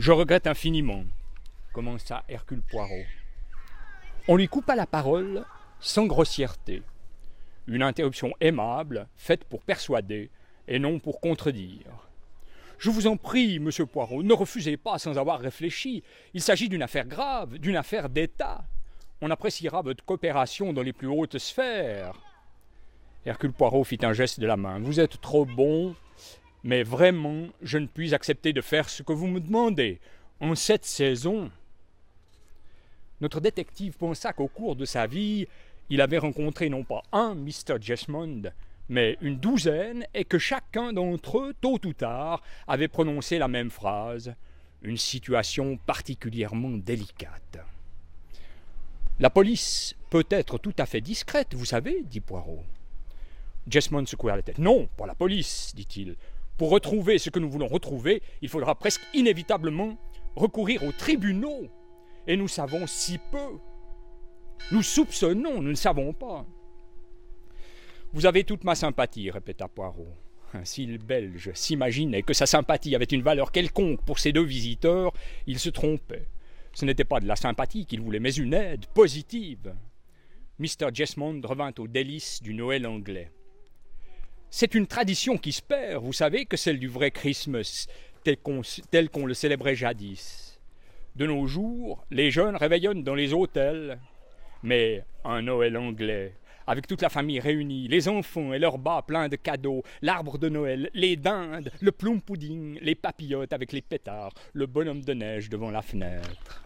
[0.00, 1.04] Je regrette infiniment,
[1.74, 3.04] commença Hercule Poirot.
[4.28, 5.44] On lui coupa la parole
[5.78, 6.82] sans grossièreté.
[7.66, 10.30] Une interruption aimable, faite pour persuader
[10.66, 12.08] et non pour contredire.
[12.78, 16.02] Je vous en prie, monsieur Poirot, ne refusez pas sans avoir réfléchi.
[16.32, 18.64] Il s'agit d'une affaire grave, d'une affaire d'État.
[19.20, 22.14] On appréciera votre coopération dans les plus hautes sphères.
[23.26, 24.78] Hercule Poirot fit un geste de la main.
[24.78, 25.94] Vous êtes trop bon,
[26.62, 30.00] mais vraiment, je ne puis accepter de faire ce que vous me demandez.
[30.40, 31.50] En cette saison.
[33.20, 35.46] Notre détective pensa qu'au cours de sa vie,
[35.90, 37.76] il avait rencontré non pas un Mr.
[37.80, 38.42] Jesmond,
[38.88, 43.70] mais une douzaine, et que chacun d'entre eux, tôt ou tard, avait prononcé la même
[43.70, 44.34] phrase,
[44.82, 47.58] une situation particulièrement délicate.
[49.18, 52.64] La police peut être tout à fait discrète, vous savez, dit Poirot.
[53.68, 54.58] Jesmond secoua la tête.
[54.58, 56.16] Non, pas la police, dit-il.
[56.60, 59.96] Pour retrouver ce que nous voulons retrouver, il faudra presque inévitablement
[60.36, 61.68] recourir aux tribunaux.
[62.26, 63.58] Et nous savons si peu.
[64.70, 66.44] Nous soupçonnons, nous ne savons pas.
[68.12, 70.14] Vous avez toute ma sympathie, répéta Poirot.
[70.64, 75.14] Si le Belge s'imaginait que sa sympathie avait une valeur quelconque pour ces deux visiteurs,
[75.46, 76.28] il se trompait.
[76.74, 79.74] Ce n'était pas de la sympathie qu'il voulait, mais une aide positive.
[80.58, 80.90] Mr.
[80.92, 83.30] Jesmond revint aux délices du Noël anglais.
[84.52, 87.86] C'est une tradition qui se perd, vous savez, que celle du vrai Christmas,
[88.24, 90.58] tel qu'on le célébrait jadis.
[91.14, 94.00] De nos jours, les jeunes réveillonnent dans les hôtels,
[94.64, 96.34] mais un Noël anglais,
[96.66, 100.48] avec toute la famille réunie, les enfants et leurs bas pleins de cadeaux, l'arbre de
[100.48, 105.48] Noël, les dindes, le plum pudding, les papillotes avec les pétards, le bonhomme de neige
[105.48, 106.64] devant la fenêtre.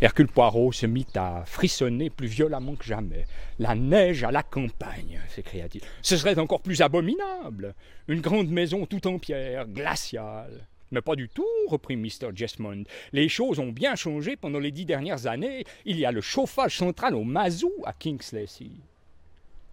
[0.00, 3.26] Hercule Poirot se mit à frissonner plus violemment que jamais.
[3.58, 5.82] La neige à la campagne, s'écria-t-il.
[6.02, 7.74] Ce serait encore plus abominable.
[8.06, 10.68] Une grande maison toute en pierre, glaciale.
[10.92, 12.30] Mais pas du tout, reprit Mr.
[12.32, 12.84] Jesmond.
[13.12, 15.64] Les choses ont bien changé pendant les dix dernières années.
[15.84, 18.46] Il y a le chauffage central au mazou à Kingsley.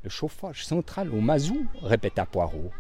[0.03, 2.71] Le chauffage central au mazou répéta Poirot.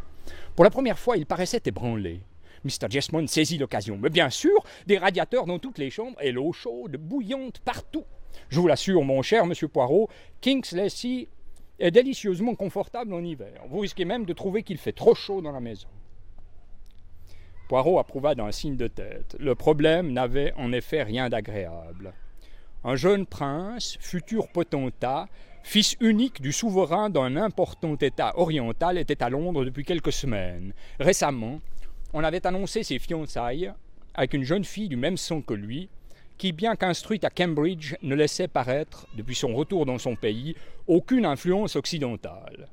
[0.55, 2.21] Pour la première fois, il paraissait ébranlé.
[2.65, 2.89] Mr.
[2.89, 3.97] Jesmond saisit l'occasion.
[4.01, 8.05] Mais bien sûr, des radiateurs dans toutes les chambres et l'eau chaude, bouillante partout.
[8.49, 10.09] Je vous l'assure, mon cher monsieur Poirot,
[10.41, 11.27] Kingsley
[11.79, 13.61] est délicieusement confortable en hiver.
[13.69, 15.87] Vous risquez même de trouver qu'il fait trop chaud dans la maison.
[17.67, 19.35] Poirot approuva d'un signe de tête.
[19.39, 22.13] Le problème n'avait en effet rien d'agréable.
[22.83, 25.27] Un jeune prince, futur potentat,
[25.63, 30.73] fils unique du souverain d'un important État oriental, était à Londres depuis quelques semaines.
[30.99, 31.59] Récemment,
[32.15, 33.73] on avait annoncé ses fiançailles
[34.13, 35.89] avec une jeune fille du même sang que lui,
[36.37, 40.55] qui, bien qu'instruite à Cambridge, ne laissait paraître, depuis son retour dans son pays,
[40.87, 42.69] aucune influence occidentale.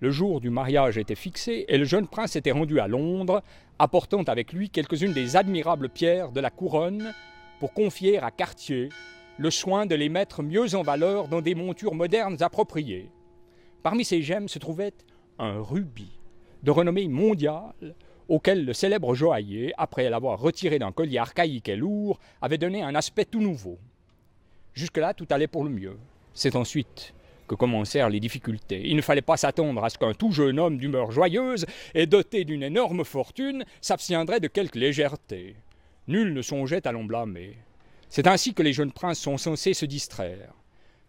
[0.00, 3.40] Le jour du mariage était fixé et le jeune prince était rendu à Londres,
[3.78, 7.14] apportant avec lui quelques-unes des admirables pierres de la couronne
[7.60, 8.88] pour confier à Cartier
[9.38, 13.10] le soin de les mettre mieux en valeur dans des montures modernes appropriées.
[13.84, 14.94] Parmi ces gemmes se trouvait
[15.38, 16.18] un rubis
[16.64, 17.94] de renommée mondiale
[18.28, 22.94] auquel le célèbre joaillier, après l'avoir retiré d'un collier archaïque et lourd, avait donné un
[22.94, 23.78] aspect tout nouveau.
[24.74, 25.98] Jusque-là, tout allait pour le mieux.
[26.34, 27.14] C'est ensuite
[27.46, 28.82] que commencèrent les difficultés.
[28.84, 32.44] Il ne fallait pas s'attendre à ce qu'un tout jeune homme d'humeur joyeuse et doté
[32.44, 35.56] d'une énorme fortune s'abstiendrait de quelque légèreté.
[36.08, 37.56] Nul ne songeait à l'en blâmer.
[38.08, 40.52] C'est ainsi que les jeunes princes sont censés se distraire.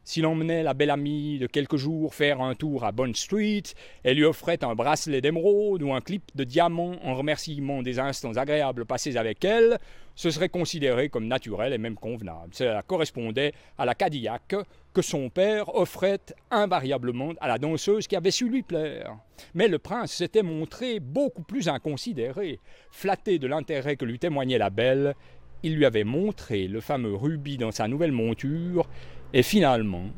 [0.08, 3.64] S'il emmenait la belle amie de quelques jours faire un tour à Bond Street
[4.06, 8.38] et lui offrait un bracelet d'émeraude ou un clip de diamant en remerciement des instants
[8.38, 9.78] agréables passés avec elle,
[10.16, 12.54] ce serait considéré comme naturel et même convenable.
[12.54, 14.56] Cela correspondait à la Cadillac
[14.94, 19.18] que son père offrait invariablement à la danseuse qui avait su lui plaire.
[19.56, 22.62] Mais le prince s'était montré beaucoup plus inconsidéré.
[22.92, 25.16] Flatté de l'intérêt que lui témoignait la belle,
[25.64, 28.88] il lui avait montré le fameux rubis dans sa nouvelle monture
[29.34, 30.10] et finalement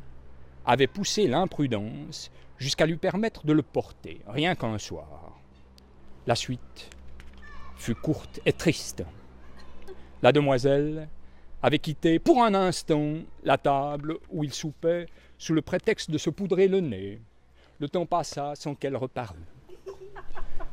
[0.66, 5.40] avait poussé l'imprudence jusqu'à lui permettre de le porter, rien qu'un soir.
[6.28, 6.90] La suite
[7.76, 9.04] fut courte et triste.
[10.22, 11.08] La demoiselle
[11.62, 15.08] avait quitté pour un instant la table où il soupait
[15.38, 17.22] sous le prétexte de se poudrer le nez.
[17.80, 19.38] Le temps passa sans qu'elle reparût.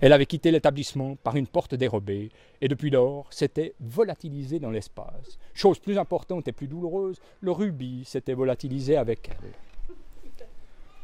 [0.00, 5.38] Elle avait quitté l'établissement par une porte dérobée, et depuis lors s'était volatilisée dans l'espace.
[5.54, 9.52] Chose plus importante et plus douloureuse, le rubis s'était volatilisé avec elle.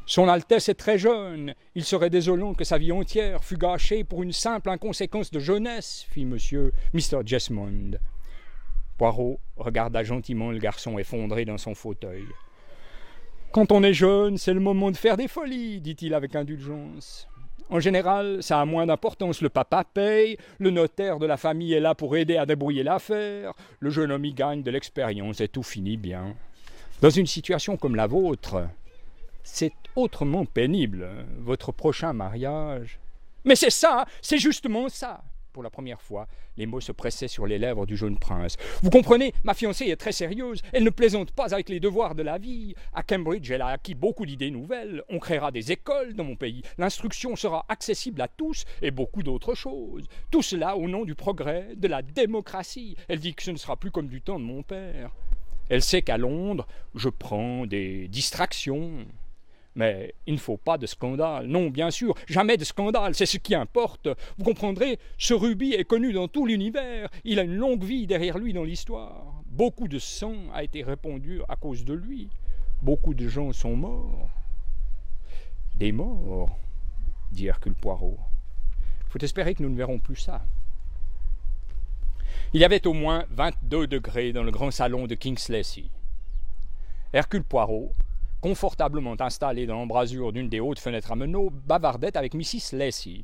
[0.05, 1.55] Son Altesse est très jeune.
[1.75, 6.05] Il serait désolant que sa vie entière fût gâchée pour une simple inconséquence de jeunesse,
[6.09, 7.21] fit monsieur Mr.
[7.25, 7.91] Jesmond.
[8.97, 12.25] Poirot regarda gentiment le garçon effondré dans son fauteuil.
[13.53, 17.27] Quand on est jeune, c'est le moment de faire des folies, dit-il avec indulgence.
[17.69, 19.41] En général, ça a moins d'importance.
[19.41, 23.53] Le papa paye, le notaire de la famille est là pour aider à débrouiller l'affaire,
[23.79, 26.35] le jeune homme y gagne de l'expérience et tout finit bien.
[27.01, 28.67] Dans une situation comme la vôtre,
[29.43, 31.07] c'est autrement pénible,
[31.39, 32.99] votre prochain mariage.
[33.45, 35.21] Mais c'est ça, c'est justement ça.
[35.53, 36.27] Pour la première fois,
[36.57, 38.57] les mots se pressaient sur les lèvres du jeune prince.
[38.81, 42.23] Vous comprenez, ma fiancée est très sérieuse, elle ne plaisante pas avec les devoirs de
[42.23, 42.73] la vie.
[42.91, 45.03] À Cambridge, elle a acquis beaucoup d'idées nouvelles.
[45.09, 46.63] On créera des écoles dans mon pays.
[46.79, 50.07] L'instruction sera accessible à tous et beaucoup d'autres choses.
[50.31, 52.95] Tout cela au nom du progrès, de la démocratie.
[53.07, 55.11] Elle dit que ce ne sera plus comme du temps de mon père.
[55.69, 56.65] Elle sait qu'à Londres,
[56.95, 59.05] je prends des distractions,
[59.75, 61.47] mais il ne faut pas de scandale.
[61.47, 64.07] Non, bien sûr, jamais de scandale, c'est ce qui importe.
[64.37, 67.09] Vous comprendrez, ce rubis est connu dans tout l'univers.
[67.23, 69.41] Il a une longue vie derrière lui dans l'histoire.
[69.47, 72.29] Beaucoup de sang a été répandu à cause de lui.
[72.81, 74.29] Beaucoup de gens sont morts.
[75.75, 76.57] Des morts,
[77.31, 78.17] dit Hercule Poirot.
[79.07, 80.43] Il faut espérer que nous ne verrons plus ça.
[82.53, 85.63] Il y avait au moins 22 degrés dans le grand salon de Kingsley.
[87.11, 87.91] Hercule Poirot
[88.43, 92.73] confortablement installé dans l'embrasure d'une des hautes fenêtres à meneaux, bavardait avec Mrs.
[92.73, 93.23] Lacey.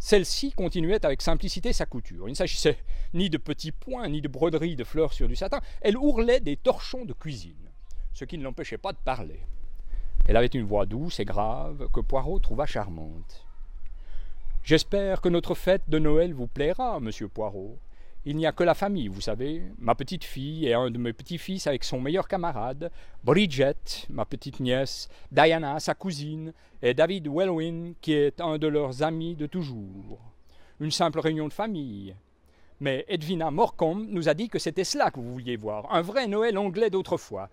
[0.00, 2.26] Celle-ci continuait avec simplicité sa couture.
[2.26, 2.78] Il ne s'agissait
[3.14, 5.60] ni de petits points, ni de broderies de fleurs sur du satin.
[5.80, 7.70] Elle ourlait des torchons de cuisine,
[8.14, 9.46] ce qui ne l'empêchait pas de parler.
[10.26, 13.46] Elle avait une voix douce et grave que Poirot trouva charmante.
[14.64, 17.78] J'espère que notre fête de Noël vous plaira, monsieur Poirot,
[18.24, 21.12] il n'y a que la famille, vous savez, ma petite fille et un de mes
[21.12, 22.92] petits-fils avec son meilleur camarade,
[23.24, 26.52] Bridget, ma petite nièce, Diana, sa cousine,
[26.82, 30.20] et David Welwyn, qui est un de leurs amis de toujours.
[30.78, 32.14] Une simple réunion de famille.
[32.78, 36.28] Mais Edwina Morcombe nous a dit que c'était cela que vous vouliez voir, un vrai
[36.28, 37.48] Noël anglais d'autrefois.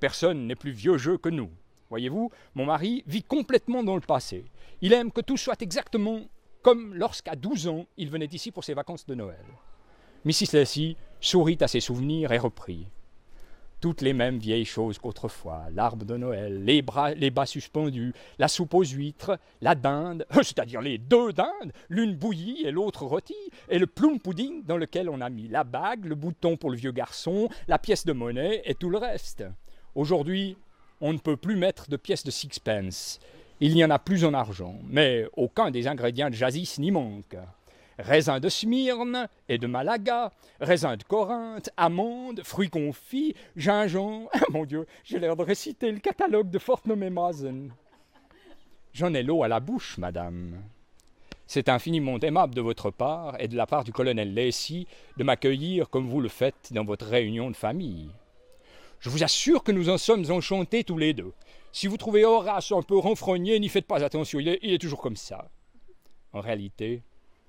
[0.00, 1.50] Personne n'est plus vieux jeu que nous.
[1.90, 4.44] Voyez-vous, mon mari vit complètement dans le passé.
[4.80, 6.22] Il aime que tout soit exactement
[6.62, 9.44] comme lorsqu'à 12 ans il venait ici pour ses vacances de Noël.
[10.24, 10.54] Mrs.
[10.54, 12.86] Lacey sourit à ses souvenirs et reprit.
[13.82, 18.48] Toutes les mêmes vieilles choses qu'autrefois, l'arbre de Noël, les, bras, les bas suspendus, la
[18.48, 23.34] soupe aux huîtres, la dinde, c'est-à-dire les deux dindes, l'une bouillie et l'autre rôtie,
[23.68, 26.78] et le plum pudding dans lequel on a mis la bague, le bouton pour le
[26.78, 29.44] vieux garçon, la pièce de monnaie et tout le reste.
[29.94, 30.56] Aujourd'hui,
[31.02, 33.20] on ne peut plus mettre de pièces de sixpence.
[33.60, 37.36] Il n'y en a plus en argent, mais aucun des ingrédients de jadis n'y manque
[37.98, 44.30] raisins de Smyrne et de Malaga, raisins de Corinthe, amandes, fruits confits, gingembre.
[44.34, 47.02] Ah, mon Dieu, j'ai l'air de réciter le catalogue de Fortnum.
[48.92, 50.62] J'en ai l'eau à la bouche, madame.
[51.46, 54.86] C'est infiniment aimable de votre part et de la part du colonel Lacey
[55.16, 58.10] de m'accueillir comme vous le faites dans votre réunion de famille.
[59.00, 61.32] Je vous assure que nous en sommes enchantés tous les deux.
[61.72, 65.16] Si vous trouvez Horace un peu renfrogné, n'y faites pas attention, il est toujours comme
[65.16, 65.50] ça.
[66.32, 67.02] En réalité,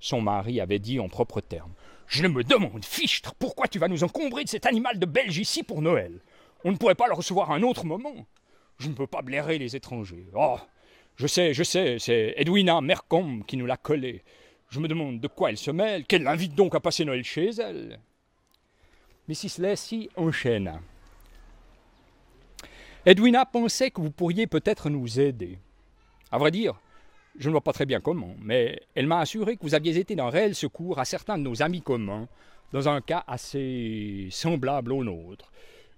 [0.06, 1.74] son mari avait dit en propres termes.
[2.06, 5.64] Je me demande, fichtre, pourquoi tu vas nous encombrer de cet animal de Belge ici
[5.64, 6.20] pour Noël?
[6.64, 8.28] On ne pourrait pas le recevoir à un autre moment
[8.78, 10.28] Je ne peux pas blairer les étrangers.
[10.36, 10.60] Oh
[11.16, 14.22] Je sais, je sais, c'est Edwina Mercombe qui nous l'a collé.
[14.70, 17.50] Je me demande de quoi elle se mêle, qu'elle l'invite donc à passer Noël chez
[17.58, 18.00] elle.
[19.28, 19.58] Mrs.
[19.60, 20.82] Lacey enchaîna.
[23.08, 25.58] Edwina pensait que vous pourriez peut-être nous aider.
[26.32, 26.80] À vrai dire,
[27.38, 30.16] je ne vois pas très bien comment, mais elle m'a assuré que vous aviez été
[30.16, 32.28] d'un réel secours à certains de nos amis communs,
[32.72, 35.52] dans un cas assez semblable au nôtre.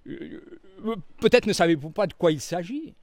[0.08, 0.41] Euh,
[1.20, 2.94] peut-être ne savez-vous pas de quoi il s'agit?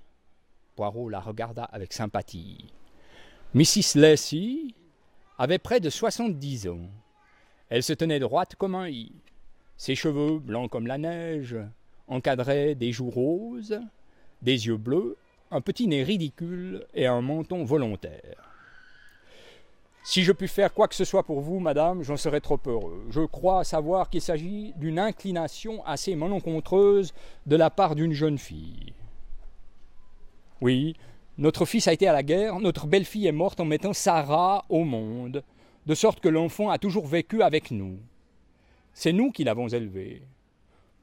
[0.77, 2.73] Poirot la regarda avec sympathie.
[3.55, 3.97] Mrs.
[3.97, 4.75] Lacey
[5.39, 6.91] avait près de soixante-dix ans.
[7.69, 9.13] Elle se tenait droite comme un i.
[9.77, 11.57] Ses cheveux, blancs comme la neige,
[12.09, 13.81] encadraient des joues roses,
[14.43, 15.17] des yeux bleus
[15.55, 18.51] un petit nez ridicule et un menton volontaire.
[20.03, 23.07] Si je puis faire quoi que ce soit pour vous, madame, j'en serais trop heureux.
[23.11, 27.15] Je crois savoir qu'il s'agit d'une inclination assez malencontreuse
[27.47, 28.93] de la part d'une jeune fille.
[30.61, 30.97] Oui,
[31.39, 34.83] notre fils a été à la guerre, notre belle-fille est morte en mettant Sarah au
[34.85, 35.45] monde,
[35.87, 37.99] de sorte que l'enfant a toujours vécu avec nous.
[38.93, 40.23] C'est nous qui l'avons élevé.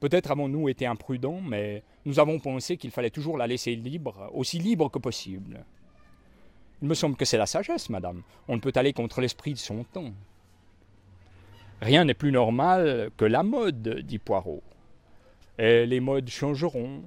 [0.02, 4.58] Peut-être avons-nous été imprudents, mais nous avons pensé qu'il fallait toujours la laisser libre, aussi
[4.58, 5.64] libre que possible.
[6.82, 8.24] Il me semble que c'est la sagesse, madame.
[8.48, 10.12] On ne peut aller contre l'esprit de son temps.
[11.80, 14.64] Rien n'est plus normal que la mode, dit Poirot.
[15.56, 17.04] Et les modes changeront.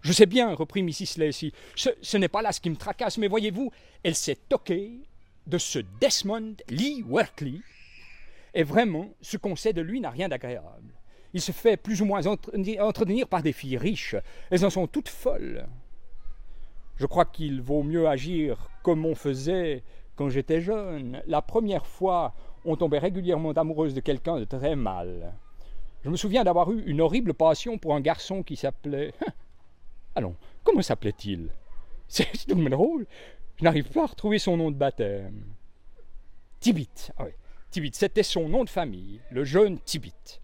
[0.00, 1.18] Je sais bien, reprit Mrs.
[1.18, 5.00] Lacey, ce, n'est pas là ce qui me tracasse, mais voyez-vous, elle s'est toquée
[5.46, 7.60] de ce Desmond Lee Wortley,
[8.54, 10.94] et vraiment, ce qu'on sait de lui n'a rien d'agréable.
[11.32, 14.16] Il se fait plus ou moins entretenir par des filles riches.
[14.50, 15.66] Elles en sont toutes folles.
[16.96, 19.82] Je crois qu'il vaut mieux agir comme on faisait
[20.20, 22.34] quand j'étais jeune, la première fois,
[22.66, 25.32] on tombait régulièrement amoureuse de quelqu'un de très mal.
[26.04, 29.14] Je me souviens d'avoir eu une horrible passion pour un garçon qui s'appelait.
[30.14, 31.48] Allons, comment s'appelait-il?
[32.08, 33.06] C'est même drôle.
[33.56, 35.42] Je n'arrive pas à retrouver son nom de baptême.
[36.60, 37.12] Tibit.
[37.16, 37.30] Ah oui,
[37.70, 40.42] Tibit, c'était son nom de famille, le jeune Tibit.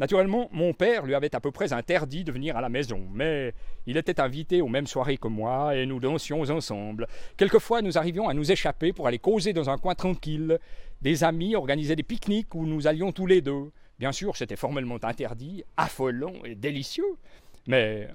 [0.00, 3.52] Naturellement, mon père lui avait à peu près interdit de venir à la maison, mais
[3.86, 7.06] il était invité aux mêmes soirées que moi et nous dansions ensemble.
[7.36, 10.58] Quelquefois, nous arrivions à nous échapper pour aller causer dans un coin tranquille.
[11.02, 13.72] Des amis organisaient des pique-niques où nous allions tous les deux.
[13.98, 17.18] Bien sûr, c'était formellement interdit, affolant et délicieux,
[17.66, 18.08] mais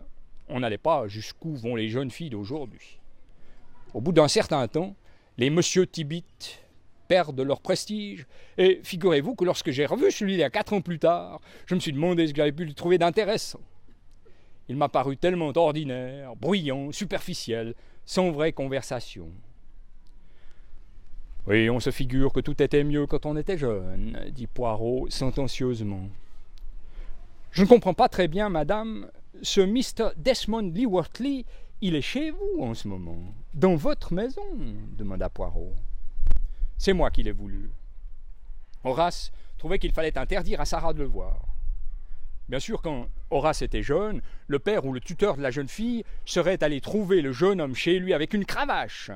[0.50, 3.00] on n'allait pas jusqu'où vont les jeunes filles d'aujourd'hui.
[3.94, 4.96] Au bout d'un certain temps,
[5.38, 6.25] les monsieur Tibit
[7.08, 8.26] perdent leur prestige.
[8.58, 12.28] Et figurez-vous que lorsque j'ai revu celui-là quatre ans plus tard, je me suis demandé
[12.28, 13.62] ce que j'avais pu lui trouver d'intéressant.
[14.68, 19.30] Il m'a paru tellement ordinaire, bruyant, superficiel, sans vraie conversation.
[21.48, 26.10] Oui, on se figure que tout était mieux quand on était jeune, dit Poirot sentencieusement.
[27.52, 29.10] Je ne comprends pas très bien, madame.
[29.44, 30.14] Ce Mr.
[30.18, 31.46] Desmond Leewortley,
[31.82, 33.20] il est chez vous en ce moment,
[33.54, 34.42] dans votre maison
[34.98, 35.74] demanda Poirot.
[36.77, 37.70] C'est moi qui l'ai voulu.
[38.84, 41.41] Horace trouvait qu'il fallait interdire à Sarah de le voir.
[42.48, 46.03] Bien sûr, quand Horace était jeune, le père ou le tuteur de la jeune fille
[46.25, 49.10] serait allé trouver le jeune homme chez lui avec une cravache.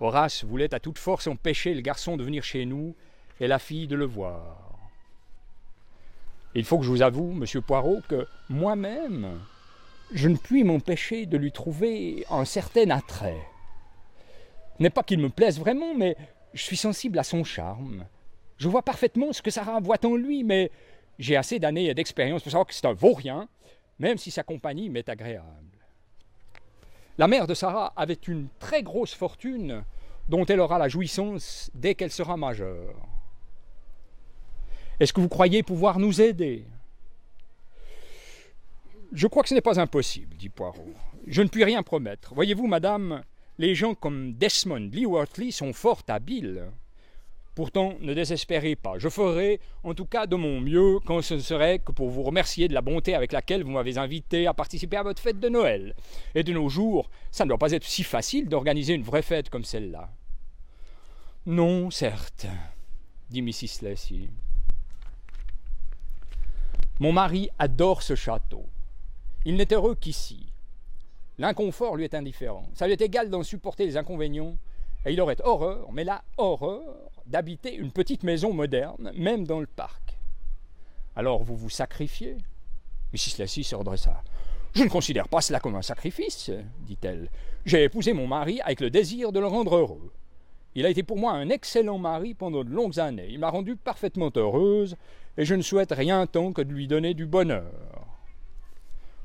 [0.00, 2.94] Horace voulait à toute force empêcher le garçon de venir chez nous
[3.40, 4.72] et la fille de le voir.
[6.54, 9.40] Il faut que je vous avoue, monsieur Poirot, que moi-même,
[10.12, 13.46] je ne puis m'empêcher de lui trouver un certain attrait
[14.80, 16.16] n'est pas qu'il me plaise vraiment, mais
[16.52, 18.06] je suis sensible à son charme.
[18.56, 20.70] Je vois parfaitement ce que Sarah voit en lui, mais
[21.18, 23.48] j'ai assez d'années et d'expérience pour savoir que c'est un vaurien,
[23.98, 25.78] même si sa compagnie m'est agréable.
[27.18, 29.84] La mère de Sarah avait une très grosse fortune
[30.28, 32.94] dont elle aura la jouissance dès qu'elle sera majeure.
[35.00, 36.66] Est-ce que vous croyez pouvoir nous aider?
[39.12, 40.92] Je crois que ce n'est pas impossible, dit Poirot.
[41.26, 42.34] Je ne puis rien promettre.
[42.34, 43.22] Voyez-vous, madame,
[43.58, 46.70] les gens comme Desmond Leewortley sont fort habiles.
[47.54, 48.98] Pourtant, ne désespérez pas.
[48.98, 52.22] Je ferai, en tout cas, de mon mieux, quand ce ne serait que pour vous
[52.22, 55.48] remercier de la bonté avec laquelle vous m'avez invité à participer à votre fête de
[55.48, 55.94] Noël.
[56.34, 59.48] Et de nos jours, ça ne doit pas être si facile d'organiser une vraie fête
[59.48, 60.10] comme celle-là.
[61.46, 62.46] Non, certes,
[63.30, 63.80] dit Mrs.
[63.80, 64.28] Lacey.
[66.98, 68.66] Mon mari adore ce château.
[69.46, 70.45] Il n'est heureux qu'ici.
[71.38, 72.68] L'inconfort lui est indifférent.
[72.74, 74.56] Ça lui est égal d'en supporter les inconvénients,
[75.04, 79.66] et il aurait horreur, mais la horreur, d'habiter une petite maison moderne, même dans le
[79.66, 80.16] parc.
[81.14, 82.36] Alors vous vous sacrifiez?
[83.12, 83.38] Mrs.
[83.38, 84.22] Lacey se redressa.
[84.74, 86.50] Je ne considère pas cela comme un sacrifice,
[86.80, 87.30] dit-elle.
[87.64, 90.12] J'ai épousé mon mari avec le désir de le rendre heureux.
[90.74, 93.28] Il a été pour moi un excellent mari pendant de longues années.
[93.30, 94.96] Il m'a rendue parfaitement heureuse,
[95.38, 97.72] et je ne souhaite rien tant que de lui donner du bonheur.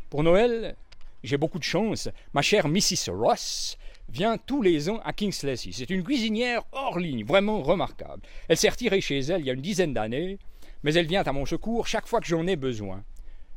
[0.10, 0.76] Pour Noël,
[1.24, 2.10] j'ai beaucoup de chance.
[2.34, 3.10] Ma chère Mrs.
[3.12, 3.78] Ross
[4.10, 5.56] vient tous les ans à Kingsley.
[5.56, 8.24] C'est une cuisinière hors ligne, vraiment remarquable.
[8.48, 10.38] Elle s'est retirée chez elle il y a une dizaine d'années,
[10.84, 13.04] mais elle vient à mon secours chaque fois que j'en ai besoin.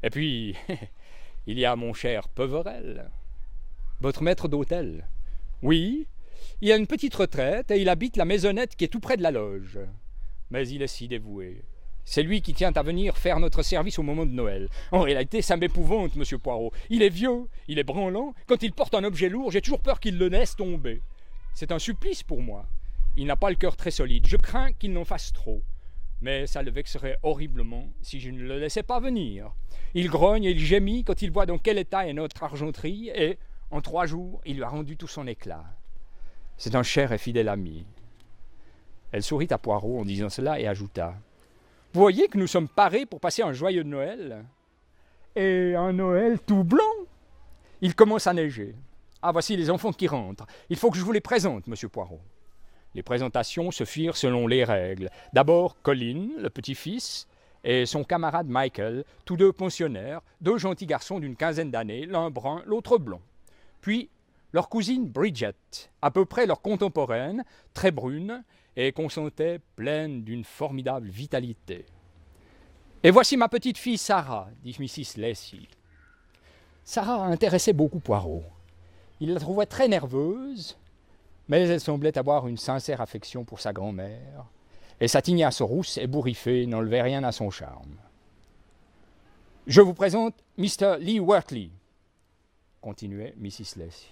[0.02, 0.56] Et puis,
[1.46, 3.10] il y a mon cher Peverel,
[4.00, 5.08] votre maître d'hôtel.
[5.62, 6.06] Oui,
[6.60, 9.22] il a une petite retraite et il habite la maisonnette qui est tout près de
[9.22, 9.78] la loge.
[10.50, 11.64] Mais il est si dévoué.
[12.04, 14.68] C'est lui qui tient à venir faire notre service au moment de Noël.
[14.92, 16.72] En réalité, ça m'épouvante, monsieur Poirot.
[16.90, 18.34] Il est vieux, il est branlant.
[18.46, 21.00] Quand il porte un objet lourd, j'ai toujours peur qu'il le laisse tomber.
[21.54, 22.66] C'est un supplice pour moi.
[23.16, 24.26] Il n'a pas le cœur très solide.
[24.26, 25.62] Je crains qu'il n'en fasse trop.
[26.20, 29.52] Mais ça le vexerait horriblement si je ne le laissais pas venir.
[29.94, 33.38] Il grogne et il gémit quand il voit dans quel état est notre argenterie, et
[33.70, 35.64] en trois jours, il lui a rendu tout son éclat.
[36.56, 37.84] C'est un cher et fidèle ami.
[39.12, 41.14] Elle sourit à Poirot en disant cela et ajouta
[41.94, 44.44] vous voyez que nous sommes parés pour passer un joyeux Noël.
[45.36, 46.82] Et un Noël tout blanc.
[47.80, 48.74] Il commence à neiger.
[49.22, 50.46] Ah, voici les enfants qui rentrent.
[50.68, 52.20] Il faut que je vous les présente, monsieur Poirot.
[52.96, 55.08] Les présentations se firent selon les règles.
[55.32, 57.28] D'abord Colin, le petit-fils,
[57.62, 62.62] et son camarade Michael, tous deux pensionnaires, deux gentils garçons d'une quinzaine d'années, l'un brun,
[62.66, 63.22] l'autre blond.
[63.80, 64.10] Puis
[64.52, 65.54] leur cousine Bridget,
[66.02, 68.42] à peu près leur contemporaine, très brune,
[68.76, 71.86] et qu'on sentait pleine d'une formidable vitalité.
[73.02, 75.20] Et voici ma petite fille Sarah, dit Mrs.
[75.20, 75.68] Lacey.
[76.84, 78.44] Sarah intéressait beaucoup Poirot.
[79.20, 80.76] Il la trouvait très nerveuse,
[81.48, 84.46] mais elle semblait avoir une sincère affection pour sa grand-mère,
[85.00, 87.96] et sa tignasse rousse et bourriffée n'enlevait rien à son charme.
[89.66, 90.96] Je vous présente Mr.
[90.98, 91.70] Lee Wortley,
[92.80, 93.76] continuait Mrs.
[93.76, 94.08] Lacey.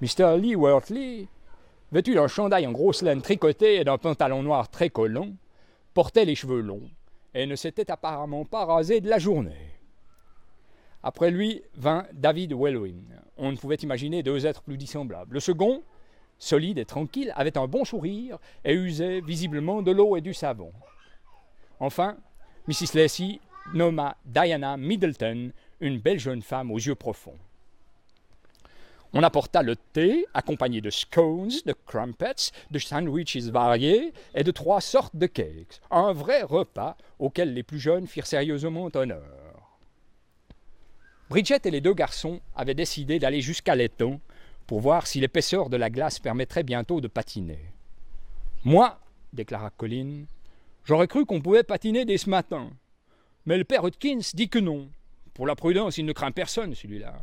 [0.00, 0.38] Mr.
[0.38, 1.28] Lee Wortley
[1.94, 5.28] vêtu d'un chandail en grosse laine tricotée et d'un pantalon noir très collant,
[5.94, 6.90] portait les cheveux longs
[7.34, 9.70] et ne s'était apparemment pas rasé de la journée.
[11.04, 13.04] Après lui vint David Wellwyn.
[13.36, 15.34] On ne pouvait imaginer deux êtres plus dissemblables.
[15.34, 15.82] Le second,
[16.38, 20.72] solide et tranquille, avait un bon sourire et usait visiblement de l'eau et du savon.
[21.78, 22.16] Enfin,
[22.66, 22.94] Mrs.
[22.94, 23.38] Lacey
[23.72, 27.38] nomma Diana Middleton, une belle jeune femme aux yeux profonds.
[29.16, 34.80] On apporta le thé, accompagné de scones, de crumpets, de sandwiches variés et de trois
[34.80, 35.80] sortes de cakes.
[35.92, 39.22] Un vrai repas auquel les plus jeunes firent sérieusement honneur.
[41.30, 44.20] Bridget et les deux garçons avaient décidé d'aller jusqu'à l'étang
[44.66, 47.60] pour voir si l'épaisseur de la glace permettrait bientôt de patiner.
[48.64, 48.98] Moi,
[49.32, 50.24] déclara Colin,
[50.84, 52.68] j'aurais cru qu'on pouvait patiner dès ce matin.
[53.46, 54.88] Mais le père Hudkins dit que non.
[55.34, 57.22] Pour la prudence, il ne craint personne, celui-là.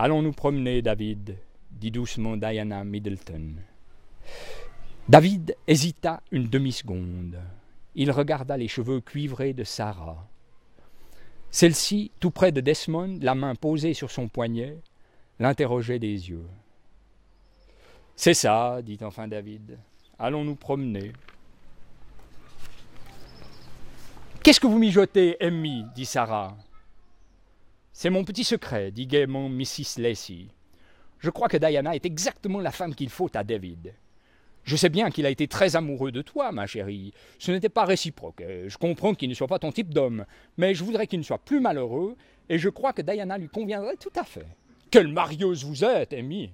[0.00, 1.36] Allons nous promener, David,
[1.72, 3.56] dit doucement Diana Middleton.
[5.08, 7.40] David hésita une demi-seconde.
[7.96, 10.24] Il regarda les cheveux cuivrés de Sarah.
[11.50, 14.78] Celle-ci, tout près de Desmond, la main posée sur son poignet,
[15.40, 16.46] l'interrogeait des yeux.
[18.14, 19.80] C'est ça, dit enfin David.
[20.16, 21.12] Allons nous promener?
[24.44, 25.84] Qu'est-ce que vous mijotez, Emmy?
[25.96, 26.56] dit Sarah.
[28.00, 29.98] C'est mon petit secret, dit gaiement Mrs.
[29.98, 30.46] Lacey.
[31.18, 33.92] Je crois que Diana est exactement la femme qu'il faut à David.
[34.62, 37.12] Je sais bien qu'il a été très amoureux de toi, ma chérie.
[37.40, 38.44] Ce n'était pas réciproque.
[38.68, 40.26] Je comprends qu'il ne soit pas ton type d'homme,
[40.56, 42.14] mais je voudrais qu'il ne soit plus malheureux,
[42.48, 44.46] et je crois que Diana lui conviendrait tout à fait.
[44.92, 46.52] Quelle marieuse vous êtes, Amy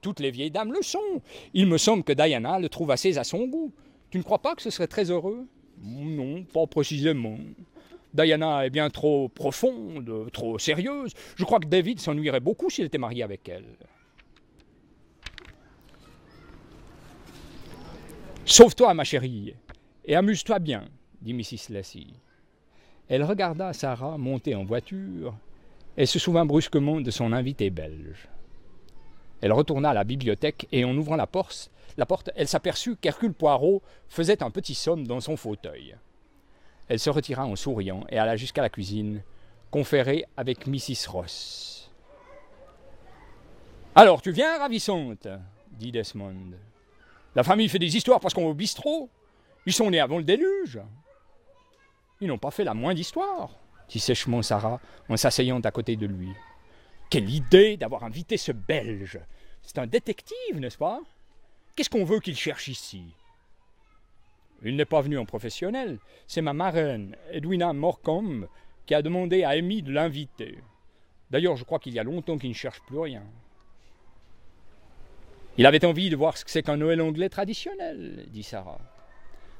[0.00, 1.20] Toutes les vieilles dames le sont.
[1.52, 3.72] Il me semble que Diana le trouve assez à son goût.
[4.10, 5.48] Tu ne crois pas que ce serait très heureux?
[5.82, 7.38] Non, pas précisément.
[8.12, 11.12] Diana est bien trop profonde, trop sérieuse.
[11.36, 13.76] Je crois que David s'ennuierait beaucoup s'il était marié avec elle.
[18.44, 19.54] Sauve-toi, ma chérie,
[20.04, 20.84] et amuse-toi bien,
[21.22, 21.70] dit Mrs.
[21.72, 22.14] Lassie.
[23.08, 25.36] Elle regarda Sarah monter en voiture
[25.96, 28.28] et se souvint brusquement de son invité belge.
[29.40, 33.32] Elle retourna à la bibliothèque et en ouvrant la porte, la porte elle s'aperçut qu'Hercule
[33.32, 35.96] Poirot faisait un petit somme dans son fauteuil.
[36.90, 39.22] Elle se retira en souriant et alla jusqu'à la cuisine,
[39.70, 41.08] conférer avec Mrs.
[41.08, 41.88] Ross.
[43.94, 45.28] Alors, tu viens, ravissante
[45.70, 46.50] dit Desmond.
[47.36, 49.08] La famille fait des histoires parce qu'on va au bistrot.
[49.66, 50.80] Ils sont nés avant le déluge.
[52.20, 53.50] Ils n'ont pas fait la moindre histoire,
[53.88, 56.32] dit sèchement Sarah en s'asseyant à côté de lui.
[57.08, 59.20] Quelle idée d'avoir invité ce Belge
[59.62, 61.00] C'est un détective, n'est-ce pas?
[61.76, 63.14] Qu'est-ce qu'on veut qu'il cherche ici?
[64.62, 65.98] Il n'est pas venu en professionnel.
[66.26, 68.48] C'est ma marraine, Edwina Morcombe,
[68.86, 70.58] qui a demandé à Amy de l'inviter.
[71.30, 73.22] D'ailleurs, je crois qu'il y a longtemps qu'il ne cherche plus rien.
[75.56, 78.80] Il avait envie de voir ce que c'est qu'un Noël anglais traditionnel, dit Sarah.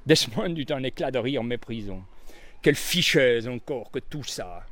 [0.06, 2.02] Desmond eut un éclat de rire méprisant.
[2.62, 4.64] Quelle fichaise encore que tout ça.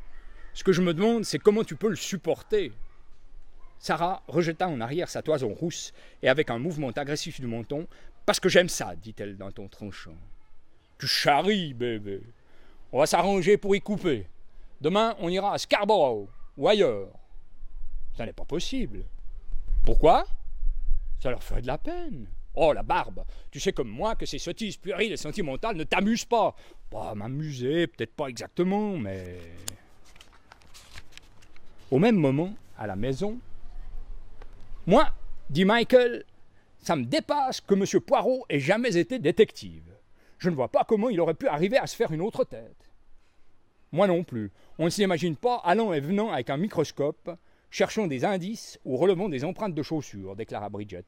[0.55, 2.73] Ce que je me demande, c'est comment tu peux le supporter.
[3.79, 7.87] Sarah rejeta en arrière sa toison rousse et avec un mouvement agressif du menton
[8.29, 10.19] parce que j'aime ça, dit-elle d'un ton tranchant.
[10.99, 12.21] Tu charries, bébé.
[12.93, 14.27] On va s'arranger pour y couper.
[14.83, 17.09] Demain, on ira à Scarborough ou ailleurs.
[18.19, 19.07] Ça n'est pas possible.
[19.83, 20.27] Pourquoi?
[21.21, 22.27] Ça leur ferait de la peine.
[22.55, 26.27] Oh, la barbe Tu sais comme moi que ces sottises puériles et sentimentales ne t'amusent
[26.27, 26.55] pas.
[26.91, 29.39] Pas m'amuser, peut-être pas exactement, mais...
[31.91, 33.39] Au même moment, à la maison...
[34.87, 35.09] Moi,
[35.49, 36.27] dit Michael,
[36.81, 38.01] ça me dépasse que M.
[38.01, 39.95] Poirot ait jamais été détective.
[40.39, 42.91] Je ne vois pas comment il aurait pu arriver à se faire une autre tête.
[43.93, 44.53] Moi non plus.
[44.79, 47.31] On ne s'imagine pas allant et venant avec un microscope,
[47.71, 51.05] cherchant des indices ou relevant des empreintes de chaussures, déclara Bridget.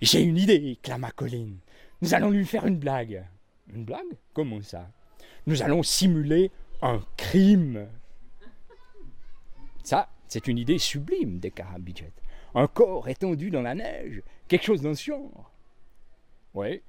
[0.00, 1.52] J'ai une idée, clama Colin.
[2.02, 3.24] Nous allons lui faire une blague.
[3.72, 4.18] Une blague?
[4.34, 4.90] Comment ça?
[5.46, 6.50] Nous allons simuler
[6.82, 7.88] un crime.
[9.84, 12.12] Ça, c'est une idée sublime, déclara Bridget
[12.54, 15.50] un corps étendu dans la neige, quelque chose dans ce genre.
[16.54, 16.82] Oui,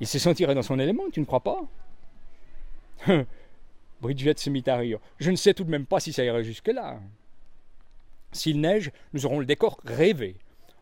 [0.00, 1.62] il se sentirait dans son élément, tu ne crois pas?
[4.00, 4.98] Bridget se mit à rire.
[5.18, 7.00] Je ne sais tout de même pas si ça irait jusque-là.
[8.32, 10.36] S'il neige, nous aurons le décor rêvé.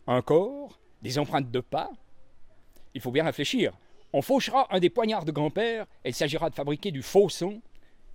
[0.06, 1.90] Un corps, des empreintes de pas.
[2.94, 3.72] Il faut bien réfléchir.
[4.12, 7.60] On fauchera un des poignards de grand-père et il s'agira de fabriquer du faux son.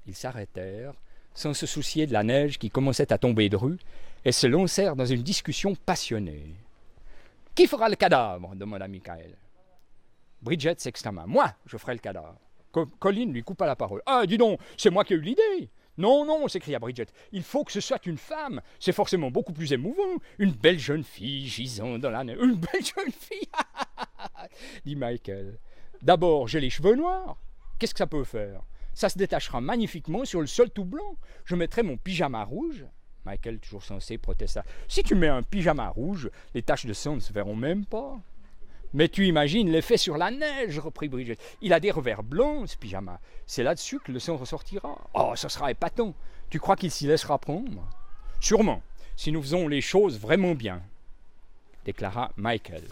[0.08, 0.94] Ils s'arrêtèrent,
[1.34, 3.78] sans se soucier de la neige qui commençait à tomber de rue,
[4.26, 6.56] et se lancèrent dans une discussion passionnée.
[7.54, 8.56] Qui fera le cadavre?
[8.56, 9.38] demanda Michael.
[10.42, 11.26] Bridget s'exclama.
[11.26, 12.40] Moi, je ferai le cadavre.
[13.00, 14.02] Colin lui coupa la parole.
[14.06, 15.70] Ah, dis donc, c'est moi qui ai eu l'idée.
[15.98, 18.62] Non, non, s'écria Bridget, il faut que ce soit une femme.
[18.80, 20.18] C'est forcément beaucoup plus émouvant.
[20.40, 22.38] Une belle jeune fille gisant dans la neige.
[22.42, 23.48] Une belle jeune fille
[24.86, 25.58] dit Michael.
[26.02, 27.38] D'abord, j'ai les cheveux noirs.
[27.80, 28.62] Qu'est-ce que ça peut faire?
[28.94, 31.16] Ça se détachera magnifiquement sur le sol tout blanc.
[31.46, 32.86] Je mettrai mon pyjama rouge.
[33.26, 34.64] Michael, toujours censé, protesta.
[34.88, 38.20] Si tu mets un pyjama rouge, les taches de sang ne se verront même pas.
[38.94, 41.38] Mais tu imagines l'effet sur la neige, reprit Bridget.
[41.62, 43.20] Il a des revers blancs, ce pyjama.
[43.46, 44.98] C'est là-dessus que le sang ressortira.
[45.14, 46.14] Oh, ça sera épatant.
[46.50, 47.90] Tu crois qu'il s'y laissera prendre?
[48.40, 48.82] Sûrement,
[49.16, 50.82] si nous faisons les choses vraiment bien,
[51.84, 52.86] déclara Michael.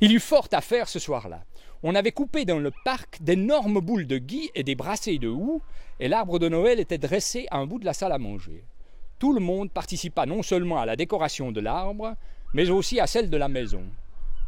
[0.00, 1.44] Il eut fort à faire ce soir-là.
[1.82, 5.60] On avait coupé dans le parc d'énormes boules de gui et des brassées de houx,
[5.98, 8.62] et l'arbre de Noël était dressé à un bout de la salle à manger.
[9.18, 12.16] Tout le monde participa non seulement à la décoration de l'arbre,
[12.52, 13.82] mais aussi à celle de la maison.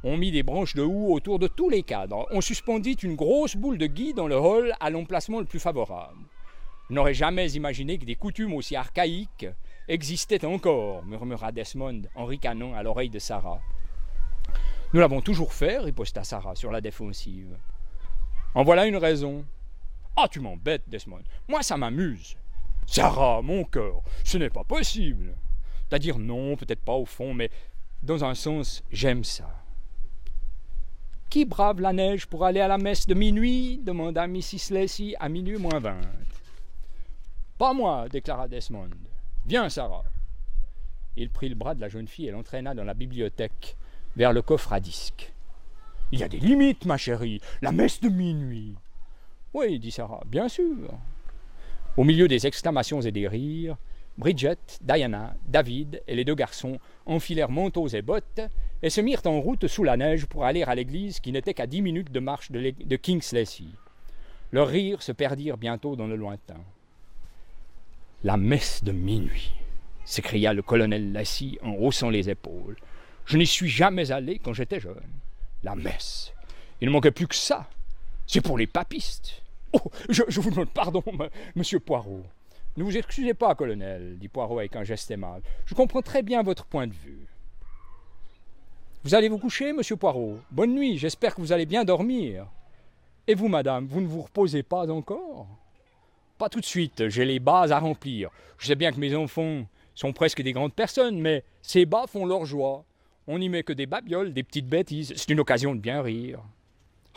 [0.05, 2.27] On mit des branches de houx autour de tous les cadres.
[2.31, 6.19] On suspendit une grosse boule de gui dans le hall à l'emplacement le plus favorable.
[6.89, 9.47] Je n'aurais jamais imaginé que des coutumes aussi archaïques
[9.89, 13.61] existaient encore, murmura Desmond en ricanant à l'oreille de Sarah.
[14.93, 17.57] Nous l'avons toujours fait, riposta Sarah sur la défensive.
[18.55, 19.45] En voilà une raison.
[20.17, 21.25] Ah, tu m'embêtes, Desmond.
[21.49, 22.37] Moi, ça m'amuse.
[22.89, 25.37] Sarah, mon cœur, ce n'est pas possible.
[25.89, 27.51] C'est-à-dire non, peut-être pas au fond, mais
[28.03, 29.51] dans un sens, j'aime ça.
[31.29, 34.71] Qui brave la neige pour aller à la messe de minuit demanda Mrs.
[34.71, 36.01] Lacey à minuit moins vingt.
[37.59, 38.89] Pas moi, déclara Desmond.
[39.45, 40.05] Viens, Sarah.
[41.15, 43.77] Il prit le bras de la jeune fille et l'entraîna dans la bibliothèque,
[44.17, 45.35] vers le coffre à disques.
[46.11, 47.43] Il y a des limites, ma chérie.
[47.61, 48.77] La messe de minuit.
[49.53, 50.91] Oui, dit Sarah, bien sûr.
[51.99, 53.77] Au milieu des exclamations et des rires,
[54.19, 58.41] Bridget, Diana, David et les deux garçons enfilèrent manteaux et bottes
[58.85, 61.67] et se mirent en route sous la neige pour aller à l'église qui n'était qu'à
[61.67, 63.35] dix minutes de marche de, de King's
[64.53, 66.61] Leurs rires se perdirent bientôt dans le lointain.
[68.23, 69.51] La messe de minuit
[70.05, 72.77] s'écria le colonel Lacy en haussant les épaules.
[73.27, 75.03] Je n'y suis jamais allé quand j'étais jeune.
[75.65, 76.33] La messe.
[76.81, 77.69] Il ne manquait plus que ça.
[78.25, 79.43] C'est pour les papistes.
[79.73, 81.03] Oh, je, vous demande pardon,
[81.57, 82.23] monsieur Poirot.
[82.77, 85.43] Ne vous excusez pas, colonel, dit Poirot avec un geste aimable.
[85.67, 87.27] Je comprends très bien votre point de vue.
[89.05, 90.39] Vous allez vous coucher, monsieur Poirot?
[90.51, 92.47] Bonne nuit, j'espère que vous allez bien dormir.
[93.27, 95.47] Et vous, madame, vous ne vous reposez pas encore?
[96.39, 98.31] Pas tout de suite, j'ai les bas à remplir.
[98.59, 102.27] Je sais bien que mes enfants sont presque des grandes personnes, mais ces bas font
[102.27, 102.85] leur joie.
[103.27, 105.13] On n'y met que des babioles, des petites bêtises.
[105.17, 106.41] C'est une occasion de bien rire.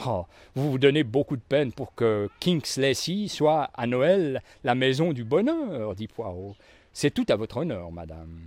[0.06, 0.26] Oh,
[0.56, 2.94] vous vous donnez beaucoup de peine pour que Kingsley
[3.28, 6.56] soit à Noël la maison du bonheur, dit Poirot.
[6.94, 8.42] C'est tout à votre honneur, madame.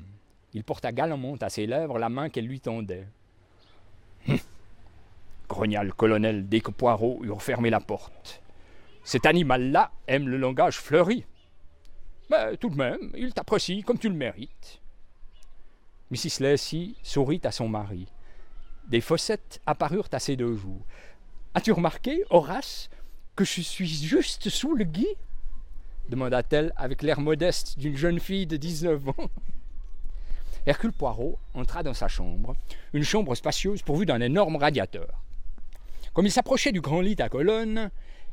[0.52, 3.06] Il porta galamment à ses lèvres la main qu'elle lui tendait.
[4.28, 4.38] Hum
[5.48, 8.42] grogna le colonel dès que Poirot eut refermé la porte.
[9.04, 11.24] Cet animal-là aime le langage fleuri.
[12.30, 14.80] Mais tout de même, il t'apprécie comme tu le mérites.
[16.10, 16.40] Mrs.
[16.40, 18.06] Lacey sourit à son mari.
[18.88, 20.82] Des fossettes apparurent à ses deux joues.
[21.56, 22.90] As-tu remarqué, Horace,
[23.36, 25.06] que je suis juste sous le gui?
[26.08, 29.30] demanda-t-elle avec l'air modeste d'une jeune fille de dix-neuf ans.
[30.66, 32.56] Hercule Poirot entra dans sa chambre,
[32.92, 35.22] une chambre spacieuse pourvue d'un énorme radiateur.
[36.12, 37.88] Comme il s'approchait du grand lit à colonnes,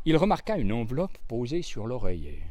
[0.06, 2.42] il remarqua une enveloppe posée sur l'oreiller.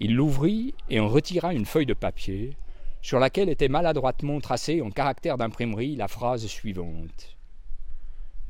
[0.00, 2.56] Il l'ouvrit et en retira une feuille de papier,
[3.02, 7.35] sur laquelle était maladroitement tracée en caractère d'imprimerie la phrase suivante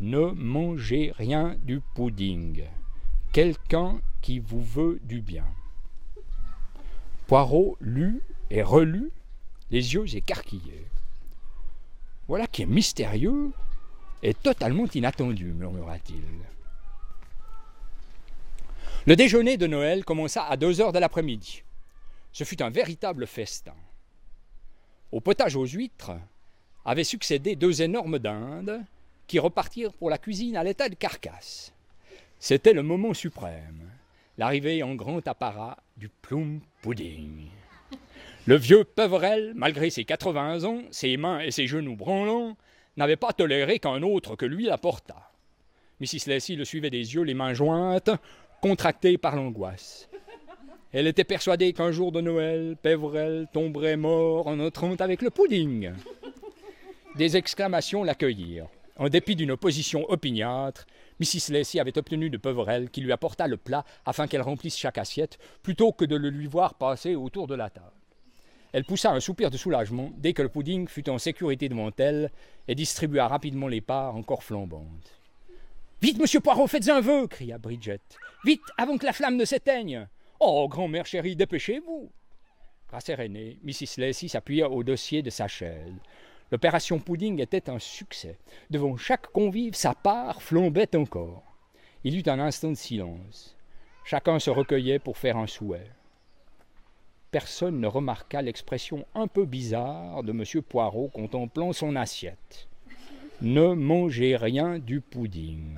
[0.00, 2.64] ne mangez rien du pudding.
[3.32, 5.46] Quelqu'un qui vous veut du bien.
[7.26, 9.10] Poirot lut et relut,
[9.70, 10.86] les yeux écarquillés.
[12.28, 13.52] Voilà qui est mystérieux
[14.22, 16.22] et totalement inattendu, murmura-t-il.
[19.06, 21.62] Le déjeuner de Noël commença à deux heures de l'après-midi.
[22.32, 23.74] Ce fut un véritable festin.
[25.12, 26.12] Au potage aux huîtres
[26.84, 28.84] avaient succédé deux énormes dindes
[29.26, 31.72] qui repartirent pour la cuisine à l'état de carcasse.
[32.38, 33.90] C'était le moment suprême,
[34.38, 37.46] l'arrivée en grand apparat du plum pudding.
[38.46, 42.56] Le vieux Peverel, malgré ses 80 ans, ses mains et ses genoux branlants,
[42.96, 45.32] n'avait pas toléré qu'un autre que lui l'apportât.
[46.00, 46.28] Mrs.
[46.28, 48.10] Lacey le suivait des yeux, les mains jointes,
[48.60, 50.08] contractées par l'angoisse.
[50.92, 55.92] Elle était persuadée qu'un jour de Noël, Peverel tomberait mort en entrant avec le pudding.
[57.16, 58.68] Des exclamations l'accueillirent.
[58.98, 60.86] En dépit d'une opposition opiniâtre,
[61.20, 61.52] Mrs.
[61.52, 65.38] Lacey avait obtenu de Peverell qu'il lui apportât le plat afin qu'elle remplisse chaque assiette,
[65.62, 67.92] plutôt que de le lui voir passer autour de la table.
[68.72, 72.30] Elle poussa un soupir de soulagement dès que le pudding fut en sécurité devant elle
[72.68, 75.20] et distribua rapidement les parts encore flambantes.
[76.02, 78.00] Vite, monsieur Poirot, faites un vœu cria Bridget.
[78.44, 80.06] Vite, avant que la flamme ne s'éteigne
[80.40, 82.10] Oh, grand-mère chérie, dépêchez-vous
[82.90, 83.98] Rassérénée, Mrs.
[83.98, 85.94] Lacey s'appuya au dossier de sa chaise.
[86.52, 88.38] L'opération pudding était un succès.
[88.70, 91.42] Devant chaque convive, sa part flambait encore.
[92.04, 93.56] Il y eut un instant de silence.
[94.04, 95.90] Chacun se recueillait pour faire un souhait.
[97.32, 100.62] Personne ne remarqua l'expression un peu bizarre de M.
[100.62, 102.68] Poirot contemplant son assiette.
[103.42, 105.76] Ne mangez rien du pudding.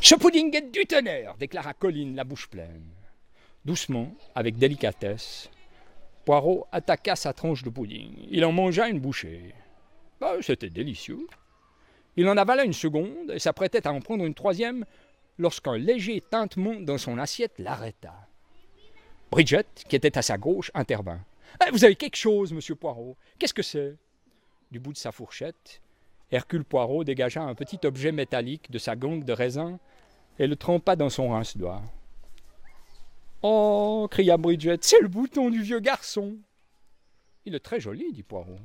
[0.00, 2.88] Ce pudding est du tonnerre, déclara Colline, la bouche pleine.
[3.64, 5.50] Doucement, avec délicatesse,
[6.24, 8.26] Poirot attaqua sa tranche de pudding.
[8.30, 9.54] Il en mangea une bouchée.
[10.20, 11.26] Bah, c'était délicieux.
[12.16, 14.84] Il en avala une seconde et s'apprêtait à en prendre une troisième
[15.38, 18.14] lorsqu'un léger tintement dans son assiette l'arrêta.
[19.30, 21.20] Bridget, qui était à sa gauche, intervint.
[21.66, 23.16] Eh, vous avez quelque chose, monsieur Poirot.
[23.38, 23.96] Qu'est-ce que c'est?
[24.70, 25.82] Du bout de sa fourchette,
[26.30, 29.78] Hercule Poirot dégagea un petit objet métallique de sa gangue de raisin
[30.38, 31.82] et le trempa dans son rince-doigt.
[33.46, 36.38] Oh cria Bridget, c'est le bouton du vieux garçon.
[37.44, 38.56] Il est très joli, dit Poirot.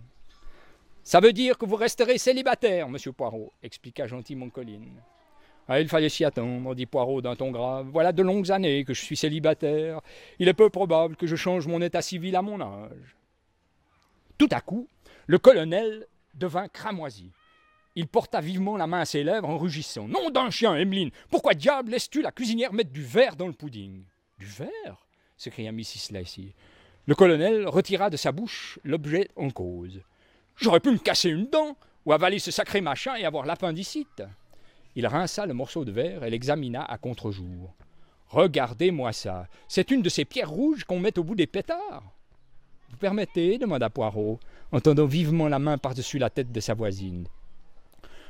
[1.04, 5.02] Ça veut dire que vous resterez célibataire, monsieur Poirot, expliqua gentiment Colline.
[5.68, 7.89] Ah, il fallait s'y attendre, dit Poirot d'un ton grave.
[7.92, 10.00] Voilà de longues années que je suis célibataire.
[10.39, 13.18] Il est peu probable que je change mon état civil à mon âge.
[14.38, 14.88] Tout à coup,
[15.28, 17.32] le colonel devint cramoisi.
[17.96, 20.08] Il porta vivement la main à ses lèvres en rugissant.
[20.08, 24.06] Nom d'un chien, Emmeline Pourquoi diable laisses-tu la cuisinière mettre du verre dans le pudding?
[24.39, 25.06] Du verre
[25.38, 26.12] s'écria Mrs.
[26.12, 26.54] Lacey.
[27.06, 30.02] Le colonel retira de sa bouche l'objet en cause.
[30.56, 34.23] J'aurais pu me casser une dent, ou avaler ce sacré machin et avoir l'appendicite.
[34.95, 37.75] Il rinça le morceau de verre et l'examina à contre-jour.
[38.28, 39.47] Regardez-moi ça.
[39.67, 42.12] C'est une de ces pierres rouges qu'on met au bout des pétards.
[42.89, 44.39] Vous permettez demanda Poirot,
[44.71, 47.28] en tendant vivement la main par-dessus la tête de sa voisine.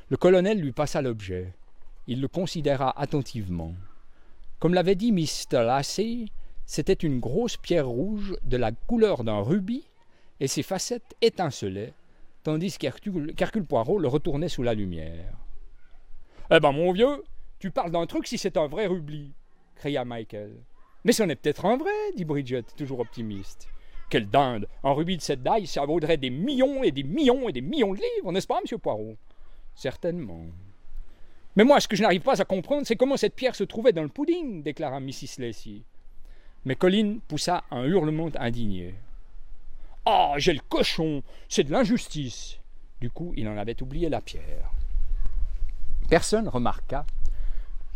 [0.09, 1.53] Le colonel lui passa l'objet.
[2.07, 3.73] Il le considéra attentivement.
[4.59, 5.63] Comme l'avait dit Mr.
[5.63, 6.31] Lassie,
[6.65, 9.85] c'était une grosse pierre rouge de la couleur d'un rubis,
[10.41, 11.93] et ses facettes étincelaient,
[12.43, 15.33] tandis qu'Hercule Poirot le retournait sous la lumière.
[16.51, 17.23] Eh ben, mon vieux,
[17.59, 19.31] tu parles d'un truc si c'est un vrai rubis,
[19.75, 20.51] cria Michael.
[21.05, 23.69] Mais c'en est peut-être un vrai, dit Bridget, toujours optimiste.
[24.09, 27.53] Quelle dinde Un rubis de cette taille, ça vaudrait des millions et des millions et
[27.53, 29.15] des millions de livres, n'est-ce pas, monsieur Poirot?
[29.75, 30.45] Certainement.
[31.55, 33.91] Mais moi, ce que je n'arrive pas à comprendre, c'est comment cette pierre se trouvait
[33.91, 35.39] dans le pudding, déclara Mrs.
[35.39, 35.81] Lacey.
[36.65, 38.95] Mais Colline poussa un hurlement indigné.
[40.05, 42.59] Ah, j'ai le cochon C'est de l'injustice
[43.01, 44.71] Du coup, il en avait oublié la pierre.
[46.09, 47.05] Personne remarqua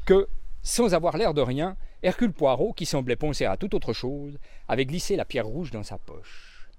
[0.05, 0.27] que,
[0.61, 4.37] sans avoir l'air de rien, Hercule Poirot, qui semblait penser à toute autre chose,
[4.67, 6.69] avait glissé la pierre rouge dans sa poche.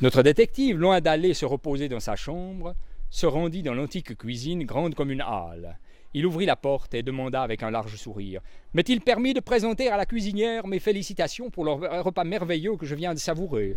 [0.00, 2.76] Notre détective, loin d'aller se reposer dans sa chambre,
[3.10, 5.78] se rendit dans l'antique cuisine grande comme une halle.
[6.14, 8.40] Il ouvrit la porte et demanda avec un large sourire
[8.74, 12.94] M'est-il permis de présenter à la cuisinière mes félicitations pour le repas merveilleux que je
[12.94, 13.76] viens de savourer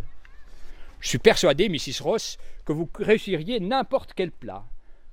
[1.00, 2.02] Je suis persuadé, Mrs.
[2.02, 4.64] Ross, que vous réussiriez n'importe quel plat.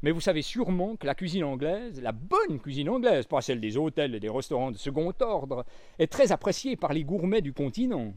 [0.01, 3.75] Mais vous savez sûrement que la cuisine anglaise, la bonne cuisine anglaise, pas celle des
[3.75, 5.65] hôtels et des restaurants de second ordre,
[5.97, 8.13] est très appréciée par les gourmets du continent.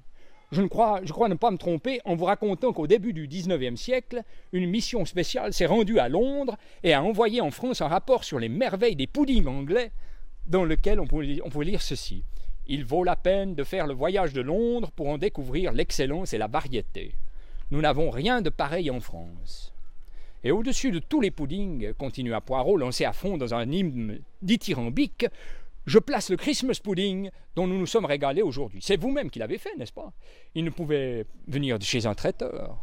[0.53, 4.23] Je, ne crois, ne pas me tromper en vous racontant qu'au début du XIXe siècle,
[4.53, 8.39] une mission spéciale s'est rendue à Londres et a envoyé en France un rapport sur
[8.39, 9.93] les merveilles des puddings anglais,
[10.47, 12.23] dans lequel on pouvait lire ceci.
[12.67, 16.39] Il vaut la peine de faire le voyage de Londres pour en découvrir l'excellence et
[16.39, 17.15] la variété.
[17.71, 19.73] Nous n'avons rien de pareil en France.
[20.45, 25.27] Et au-dessus de tous les puddings, continua Poirot, lancé à fond dans un hymne dithyrambique,
[25.87, 28.81] je place le Christmas pudding dont nous nous sommes régalés aujourd'hui.
[28.83, 30.13] C'est vous-même qui l'avez fait, n'est-ce pas?
[30.55, 32.79] Il ne pouvait venir de chez un traiteur.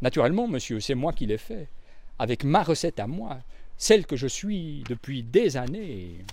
[0.00, 1.68] Naturellement, monsieur, c'est moi qui l'ai fait,
[2.18, 3.38] avec ma recette à moi,
[3.76, 6.24] celle que je suis depuis des années.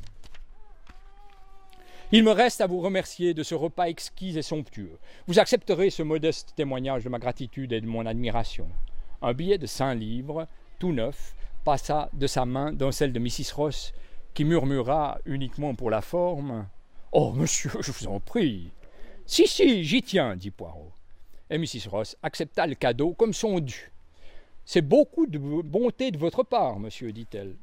[2.12, 4.97] Il me reste à vous remercier de ce repas exquis et somptueux.
[5.27, 8.67] Vous accepterez ce modeste témoignage de ma gratitude et de mon admiration.
[9.21, 10.47] Un billet de cinq livres,
[10.79, 13.53] tout neuf, passa de sa main dans celle de Mrs.
[13.55, 13.93] Ross,
[14.39, 16.65] qui murmura uniquement pour la forme
[17.12, 18.71] Oh, monsieur, je vous en prie.
[19.25, 20.93] Si, si, j'y tiens, dit Poirot.
[21.49, 21.89] Et Mrs.
[21.89, 23.91] Ross accepta le cadeau comme son dû.
[24.63, 27.58] C'est beaucoup de bonté de votre part, monsieur, dit-elle.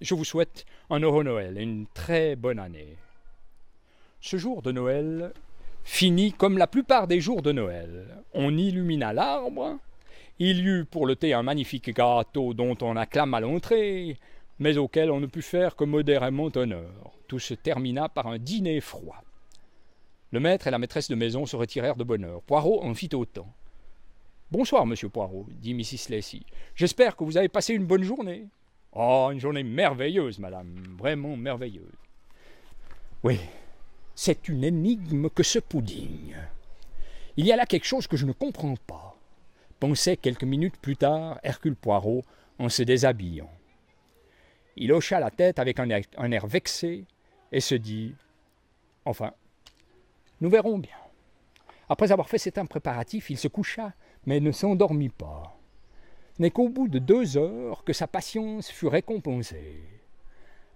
[0.00, 2.96] Je vous souhaite un heureux Noël et une très bonne année.
[4.20, 5.32] Ce jour de Noël
[5.84, 8.24] finit comme la plupart des jours de Noël.
[8.34, 9.78] On illumina l'arbre.
[10.40, 14.18] Il y eut pour le thé un magnifique gâteau dont on acclame à l'entrée
[14.58, 17.12] mais auquel on ne put faire que modérément honneur.
[17.26, 19.22] Tout se termina par un dîner froid.
[20.30, 22.42] Le maître et la maîtresse de maison se retirèrent de bonne heure.
[22.42, 23.52] Poirot en fit autant.
[24.50, 26.10] Bonsoir, monsieur Poirot, dit Mrs.
[26.10, 26.40] Lacey.
[26.74, 28.46] J'espère que vous avez passé une bonne journée.
[28.92, 31.92] Oh, une journée merveilleuse, madame, vraiment merveilleuse.
[33.22, 33.38] Oui,
[34.14, 36.34] C'est une énigme que ce pudding.
[37.36, 39.16] Il y a là quelque chose que je ne comprends pas,
[39.78, 42.22] pensait quelques minutes plus tard Hercule Poirot
[42.58, 43.50] en se déshabillant.
[44.80, 47.04] Il hocha la tête avec un air, vexé
[47.50, 48.14] et se dit
[49.04, 49.32] Enfin,
[50.40, 50.96] nous verrons bien.
[51.88, 53.92] Après avoir fait cet préparatif, il se coucha,
[54.24, 55.58] mais ne s'endormit pas.
[56.38, 59.82] N'est qu'au bout de deux heures que sa patience fut récompensée.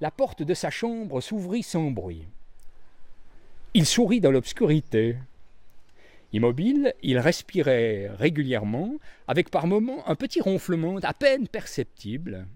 [0.01, 2.27] La porte de sa chambre s'ouvrit sans bruit.
[3.75, 5.17] Il sourit dans l'obscurité.
[6.33, 8.97] Immobile, il respirait régulièrement,
[9.29, 12.49] avec par moments un petit ronflement à peine perceptible.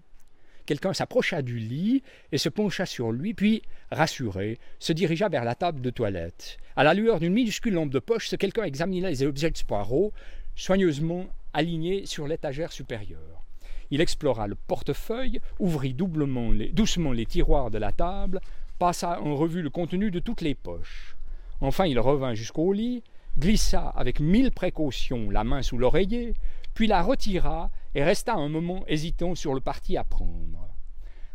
[0.67, 2.03] Quelqu'un s'approcha du lit
[2.33, 6.57] et se pencha sur lui, puis, rassuré, se dirigea vers la table de toilette.
[6.75, 10.11] À la lueur d'une minuscule lampe de poche, ce quelqu'un examina les objets de Poirot,
[10.57, 13.45] soigneusement alignés sur l'étagère supérieure.
[13.91, 18.41] Il explora le portefeuille, ouvrit doublement doucement les tiroirs de la table,
[18.77, 21.15] passa en revue le contenu de toutes les poches.
[21.61, 23.03] Enfin, il revint jusqu'au lit,
[23.39, 26.33] glissa avec mille précautions la main sous l'oreiller,
[26.73, 30.69] puis la retira et resta un moment hésitant sur le parti à prendre.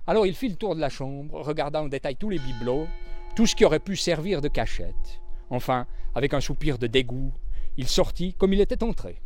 [0.07, 2.87] Alors il fit le tour de la chambre, regarda en détail tous les bibelots,
[3.35, 5.21] tout ce qui aurait pu servir de cachette.
[5.51, 7.33] Enfin, avec un soupir de dégoût,
[7.77, 9.21] il sortit comme il était entré.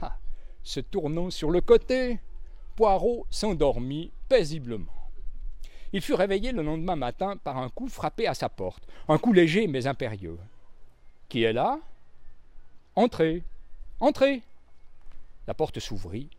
[0.00, 0.16] Ah,
[0.62, 2.18] se tournant sur le côté,
[2.76, 5.10] Poirot s'endormit paisiblement.
[5.92, 9.34] Il fut réveillé le lendemain matin par un coup frappé à sa porte, un coup
[9.34, 10.38] léger mais impérieux.
[11.28, 11.78] Qui est là
[12.96, 13.42] Entrez
[14.00, 14.40] Entrez
[15.46, 16.30] la porte s'ouvrit.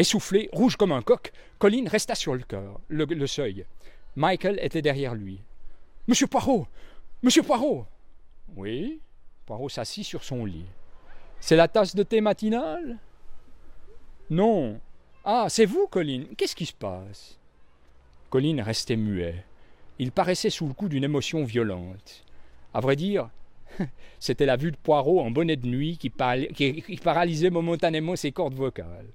[0.00, 3.66] Essoufflé, rouge comme un coq, Colline resta sur le, cœur, le, seuil.
[4.16, 5.42] Michael était derrière lui.
[6.08, 6.66] Monsieur Poirot
[7.22, 7.84] Monsieur Poirot
[8.56, 9.02] Oui?
[9.44, 10.64] Poirot s'assit sur son lit.
[11.38, 12.96] C'est la tasse de thé matinale
[14.30, 14.80] Non.
[15.22, 17.38] Ah, c'est vous, Colline Qu'est-ce qui se passe?
[18.30, 19.44] Colline restait muet.
[19.98, 22.24] Il paraissait sous le coup d'une émotion violente.
[22.72, 23.28] À vrai dire,
[24.18, 29.12] C'était la vue de Poirot en bonnet de nuit qui, paralysait momentanément ses cordes vocales.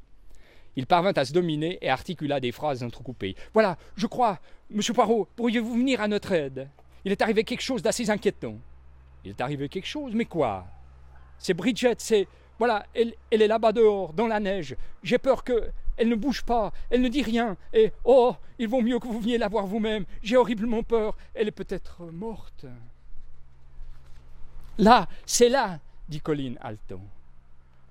[0.76, 3.36] Il parvint à se dominer et articula des phrases entrecoupées.
[3.54, 6.70] Voilà, je crois, monsieur Poirot, pourriez-vous venir à notre aide?
[7.06, 8.58] Il est arrivé quelque chose d'assez inquiétant.
[9.24, 10.66] Il est arrivé quelque chose, mais quoi?
[11.38, 12.28] C'est Bridget, c'est.
[12.58, 14.76] Voilà, elle, est là-bas dehors, dans la neige.
[15.04, 15.72] J'ai peur que.
[15.98, 17.56] Elle ne bouge pas, elle ne dit rien.
[17.74, 20.06] Et oh, il vaut mieux que vous veniez la voir vous-même.
[20.22, 21.16] J'ai horriblement peur.
[21.34, 22.66] Elle est peut-être morte.
[24.78, 27.02] Là, c'est là, dit Colline haletant.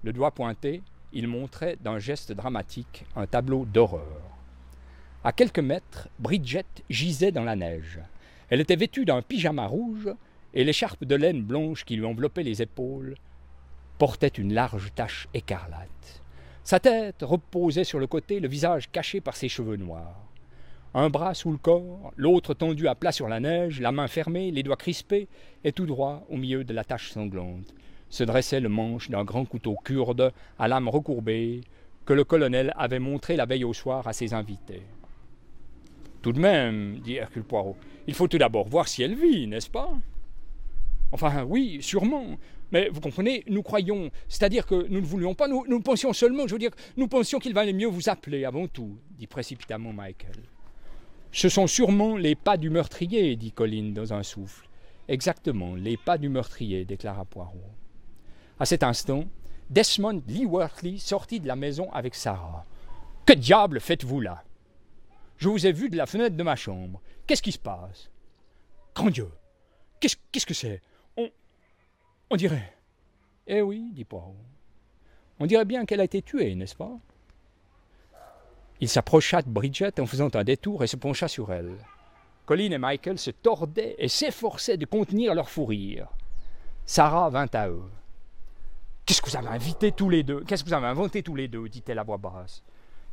[0.03, 0.83] Le doigt pointé,
[1.15, 4.21] il montrait d'un geste dramatique un tableau d'horreur.
[5.23, 8.01] À quelques mètres, Bridget gisait dans la neige.
[8.51, 10.11] Elle était vêtue d'un pyjama rouge
[10.53, 13.15] et l'écharpe de laine blanche qui lui enveloppait les épaules
[13.97, 16.23] portait une large tache écarlate.
[16.63, 20.25] Sa tête reposait sur le côté, le visage caché par ses cheveux noirs
[20.95, 24.53] un bras sous le corps, l'autre tendu à plat sur la neige, la main fermée,
[24.53, 25.27] les doigts crispés,
[25.65, 27.75] et tout droit, au milieu de la tache sanglante,
[28.09, 31.63] se dressait le manche d'un grand couteau kurde à lame recourbée
[32.05, 34.83] que le colonel avait montré la veille au soir à ses invités.
[36.23, 39.71] Tout de même, dit Hercule Poirot, il faut tout d'abord voir si elle vit, n'est-ce
[39.71, 39.91] pas?
[41.13, 42.39] Enfin, oui, sûrement.
[42.73, 46.47] Mais vous comprenez, nous croyons, c'est-à-dire que nous ne voulions pas, nous, nous pensions seulement,
[46.47, 50.37] je veux dire, nous pensions qu'il valait mieux vous appeler avant tout, dit précipitamment Michael.
[51.31, 54.69] Ce sont sûrement les pas du meurtrier, dit Colline dans un souffle.
[55.09, 57.71] Exactement, les pas du meurtrier, déclara Poirot.
[58.59, 59.25] À cet instant,
[59.71, 62.65] Desmond Leeworthy sortit de la maison avec Sarah.
[63.27, 64.45] Que diable faites-vous là?
[65.39, 67.01] Je vous ai vu de la fenêtre de ma chambre.
[67.27, 68.11] Qu'est-ce qui se passe?
[68.95, 69.31] Grand Dieu
[70.01, 70.83] Qu'est-ce que c'est?
[71.17, 71.31] On.
[72.31, 72.75] On dirait.
[73.47, 74.37] Eh oui, dit Poirot.
[75.41, 76.93] On dirait bien qu'elle a été tuée, n'est-ce pas?
[78.81, 81.77] Il s'approcha de Bridget en faisant un détour et se pencha sur elle.
[82.47, 86.09] Colin et Michael se tordaient et s'efforçaient de contenir leur fou rire.
[86.85, 87.89] Sarah vint à eux.
[89.07, 90.43] Qu'est-ce que vous avez invité tous les deux?
[90.45, 91.69] Qu'est-ce que vous avez inventé tous les deux?
[91.69, 92.63] dit-elle à voix basse.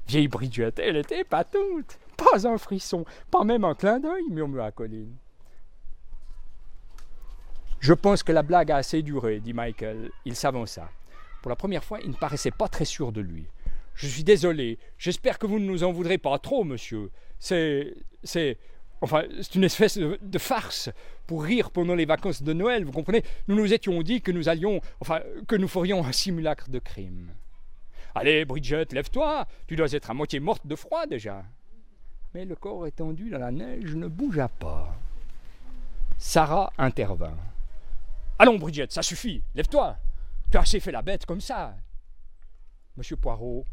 [0.08, 2.00] Vieille Bridget, elle était pas toute.
[2.18, 5.08] Pas un frisson, pas même un clin d'œil, murmura Colin.
[7.80, 10.12] Je pense que la blague a assez duré, dit Michael.
[10.26, 10.90] Il s'avança.
[11.42, 13.46] Pour la première fois, il ne paraissait pas très sûr de lui.
[13.96, 14.78] Je suis désolé.
[14.98, 17.10] J'espère que vous ne nous en voudrez pas trop, monsieur.
[17.40, 17.96] C'est.
[18.24, 18.58] C'est.
[19.02, 20.90] Enfin, c'est une espèce de, farce
[21.26, 23.24] pour rire pendant les vacances de Noël, vous comprenez?
[23.48, 24.80] Nous nous étions dit que nous allions.
[25.00, 27.32] Enfin, que nous ferions un simulacre de crime.
[28.14, 31.44] Allez, Bridget, lève-toi Tu dois être à moitié morte de froid déjà.
[32.36, 34.96] Mais le corps étendu dans la neige ne bougea pas.
[36.18, 37.38] Sarah intervint.
[38.38, 39.98] Allons, Bridget, ça suffit, lève-toi.
[40.52, 41.76] Tu as assez fait la bête comme ça.
[42.98, 43.66] Monsieur Poirot,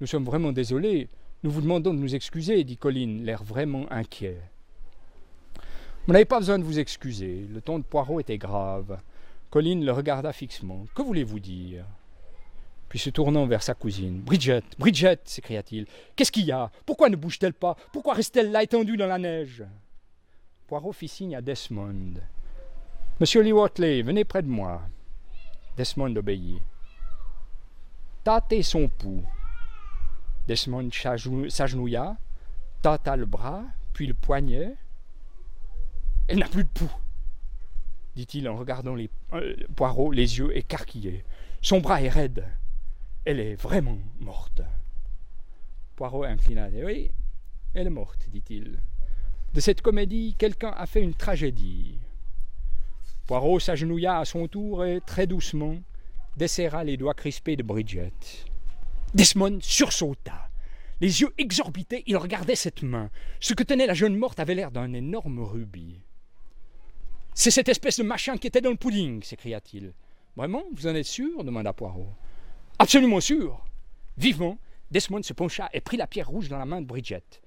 [0.00, 1.08] nous sommes vraiment désolés.
[1.42, 4.40] Nous vous demandons de nous excuser, dit Colline, l'air vraiment inquiet.
[6.06, 7.48] Vous n'avez pas besoin de vous excuser.
[7.50, 9.00] Le ton de Poirot était grave.
[9.50, 10.86] Colline le regarda fixement.
[10.94, 11.84] Que voulez-vous dire?
[12.88, 14.20] Puis se tournant vers sa cousine.
[14.20, 15.86] Bridget, Bridget s'écria-t-il.
[16.14, 16.70] Qu'est-ce qu'il y a?
[16.84, 17.76] Pourquoi ne bouge-t-elle pas?
[17.92, 19.64] Pourquoi reste-t-elle là étendue dans la neige?
[20.68, 22.14] Poirot fit signe à Desmond.
[23.18, 24.82] Monsieur Lee Wortley, venez près de moi.
[25.76, 26.62] Desmond obéit.
[28.22, 29.24] Tâtez son pouls.
[30.46, 30.90] Desmond
[31.48, 32.16] s'agenouilla,
[32.80, 34.76] tâta le bras, puis le poignet.
[36.28, 36.90] Elle n'a plus de pouls,
[38.16, 41.24] dit-il en regardant les euh, poireaux, les yeux écarquillés.
[41.62, 42.44] Son bras est raide.
[43.24, 44.62] Elle est vraiment morte.
[45.96, 46.68] Poirot inclina.
[46.68, 47.10] Oui,
[47.74, 48.80] elle est morte, dit-il.
[49.54, 51.98] De cette comédie, quelqu'un a fait une tragédie.
[53.26, 55.76] Poirot s'agenouilla à son tour et, très doucement,
[56.36, 58.12] desserra les doigts crispés de Bridget.
[59.14, 60.50] Desmond sursauta.
[61.00, 63.10] Les yeux exorbités, il regardait cette main.
[63.40, 66.00] Ce que tenait la jeune morte avait l'air d'un énorme rubis.
[67.38, 69.92] C'est cette espèce de machin qui était dans le pudding, s'écria-t-il.
[70.36, 71.44] Vraiment, vous en êtes sûr?
[71.44, 72.08] demanda Poirot.
[72.78, 73.62] Absolument sûr.
[74.16, 74.56] Vivement,
[74.90, 77.42] Desmond se pencha et prit la pierre rouge dans la main de Bridget.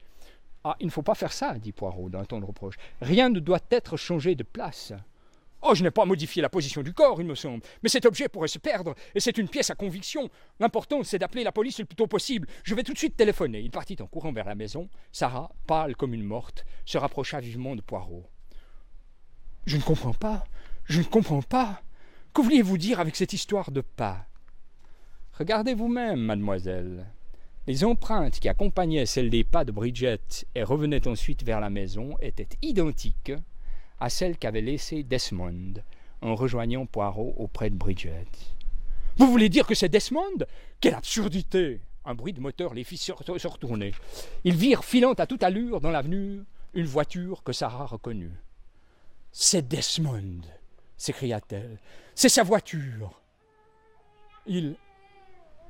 [0.63, 2.75] Ah, il ne faut pas faire ça, dit Poirot d'un ton de reproche.
[3.01, 4.93] Rien ne doit être changé de place.
[5.63, 7.63] Oh, je n'ai pas modifié la position du corps, il me semble.
[7.81, 10.29] Mais cet objet pourrait se perdre, et c'est une pièce à conviction.
[10.59, 12.47] L'important, c'est d'appeler la police le plus tôt possible.
[12.63, 13.61] Je vais tout de suite téléphoner.
[13.61, 14.87] Il partit en courant vers la maison.
[15.11, 18.29] Sarah, pâle comme une morte, se rapprocha vivement de Poirot.
[19.65, 20.45] Je ne comprends pas.
[20.85, 21.81] Je ne comprends pas.
[22.33, 24.25] Que vouliez-vous dire avec cette histoire de pas
[25.37, 27.05] Regardez vous-même, mademoiselle.
[27.67, 32.17] Les empreintes qui accompagnaient celles des pas de Bridget et revenaient ensuite vers la maison
[32.19, 33.31] étaient identiques
[33.99, 35.75] à celle qu'avait laissée Desmond
[36.21, 38.27] en rejoignant Poirot auprès de Bridget.
[39.17, 40.45] Vous voulez dire que c'est Desmond?
[40.81, 43.93] Quelle absurdité Un bruit de moteur les fit se retourner.
[44.43, 46.41] Ils virent filant à toute allure dans l'avenue
[46.73, 48.31] une voiture que Sarah reconnut.
[49.31, 50.41] C'est Desmond
[50.99, 51.79] s'écria-t-elle.
[52.13, 53.19] C'est sa voiture.
[54.45, 54.75] Il.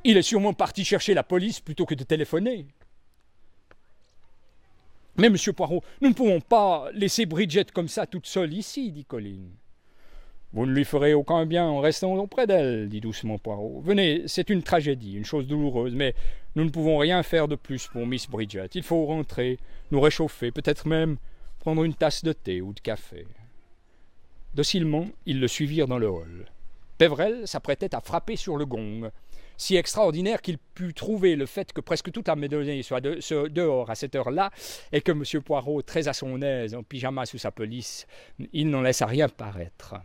[0.03, 2.66] Il est sûrement parti chercher la police plutôt que de téléphoner.
[5.18, 9.03] Mais, monsieur Poirot, nous ne pouvons pas laisser Bridget comme ça toute seule ici, dit
[9.03, 9.51] Colline.
[10.53, 13.82] Vous ne lui ferez aucun bien en restant auprès d'elle, dit doucement Poirot.
[13.82, 16.16] Venez, c'est une tragédie, une chose douloureuse, mais
[16.55, 18.70] nous ne pouvons rien faire de plus pour Miss Bridget.
[18.76, 19.60] Il faut rentrer,
[19.91, 21.18] nous réchauffer, peut-être même
[21.60, 23.28] prendre une tasse de thé ou de café.
[24.54, 26.45] Docilement, ils le suivirent dans le hall.
[26.97, 29.10] Pévrel s'apprêtait à frapper sur le gong
[29.60, 33.95] si extraordinaire qu'il put trouver le fait que presque toute la maison soit dehors à
[33.95, 34.52] cette heure-là,
[34.93, 35.43] et que M.
[35.43, 38.08] Poirot, très à son aise, en pyjama sous sa pelisse,
[38.54, 39.95] il n'en laissa rien paraître.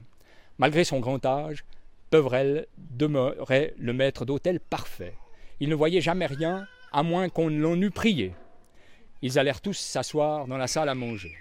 [0.59, 1.65] Malgré son grand âge,
[2.11, 5.15] Pevrel demeurait le maître d'hôtel parfait.
[5.61, 8.35] Il ne voyait jamais rien, à moins qu'on ne l'en eût prié.
[9.23, 11.35] Ils allèrent tous s'asseoir dans la salle à manger.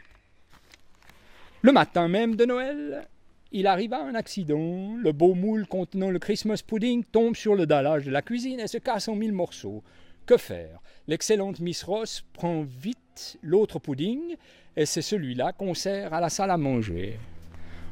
[1.65, 3.07] Le matin même de Noël,
[3.53, 4.97] il arriva un accident.
[4.97, 8.67] Le beau moule contenant le Christmas pudding tombe sur le dallage de la cuisine et
[8.67, 9.81] se casse en mille morceaux.
[10.25, 10.81] Que faire?
[11.07, 14.35] L'excellente Miss Ross prend vite l'autre pudding
[14.75, 17.17] et c'est celui-là qu'on sert à la salle à manger.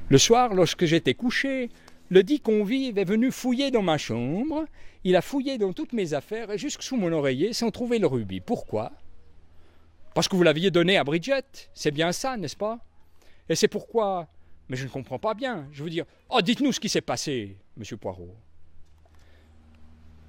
[0.10, 1.70] Le soir, lorsque j'étais couché,
[2.10, 4.66] le dit convive est venu fouiller dans ma chambre.
[5.06, 8.08] Il a fouillé dans toutes mes affaires et jusque sous mon oreiller sans trouver le
[8.08, 8.42] rubis.
[8.42, 8.92] Pourquoi?
[10.14, 11.70] Parce que vous l'aviez donné à Bridget.
[11.74, 12.82] C'est bien ça, n'est-ce pas?
[13.52, 14.28] Et c'est pourquoi
[14.72, 15.68] mais je ne comprends pas bien.
[15.74, 18.34] Je veux dire, oh, dites-nous ce qui s'est passé, monsieur Poirot.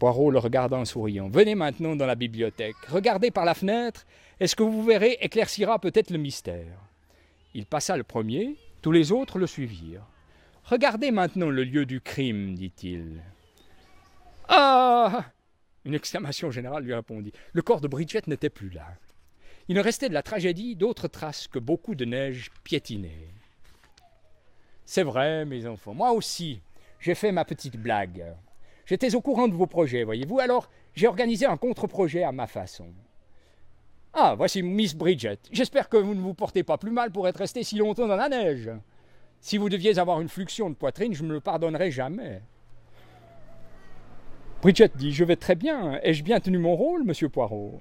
[0.01, 1.29] Poirot le regarda en souriant.
[1.29, 2.75] Venez maintenant dans la bibliothèque.
[2.89, 4.05] Regardez par la fenêtre,
[4.41, 6.77] et ce que vous verrez éclaircira peut-être le mystère.
[7.55, 10.09] Il passa le premier, tous les autres le suivirent.
[10.65, 13.23] Regardez maintenant le lieu du crime, dit-il.
[14.49, 15.27] Ah
[15.85, 17.33] Une exclamation générale lui répondit.
[17.53, 18.89] Le corps de Bridget n'était plus là.
[19.69, 23.29] Il ne restait de la tragédie d'autres traces que beaucoup de neige piétinée.
[24.85, 25.95] C'est vrai, mes enfants.
[25.95, 26.61] Moi aussi,
[26.99, 28.25] j'ai fait ma petite blague.
[28.85, 32.89] J'étais au courant de vos projets, voyez-vous, alors j'ai organisé un contre-projet à ma façon.
[34.13, 35.39] Ah, voici Miss Bridget.
[35.51, 38.17] J'espère que vous ne vous portez pas plus mal pour être resté si longtemps dans
[38.17, 38.71] la neige.
[39.41, 42.43] Si vous deviez avoir une fluxion de poitrine, je ne me le pardonnerai jamais.
[44.61, 45.99] Bridget dit Je vais très bien.
[46.03, 47.81] Ai-je bien tenu mon rôle, monsieur Poirot?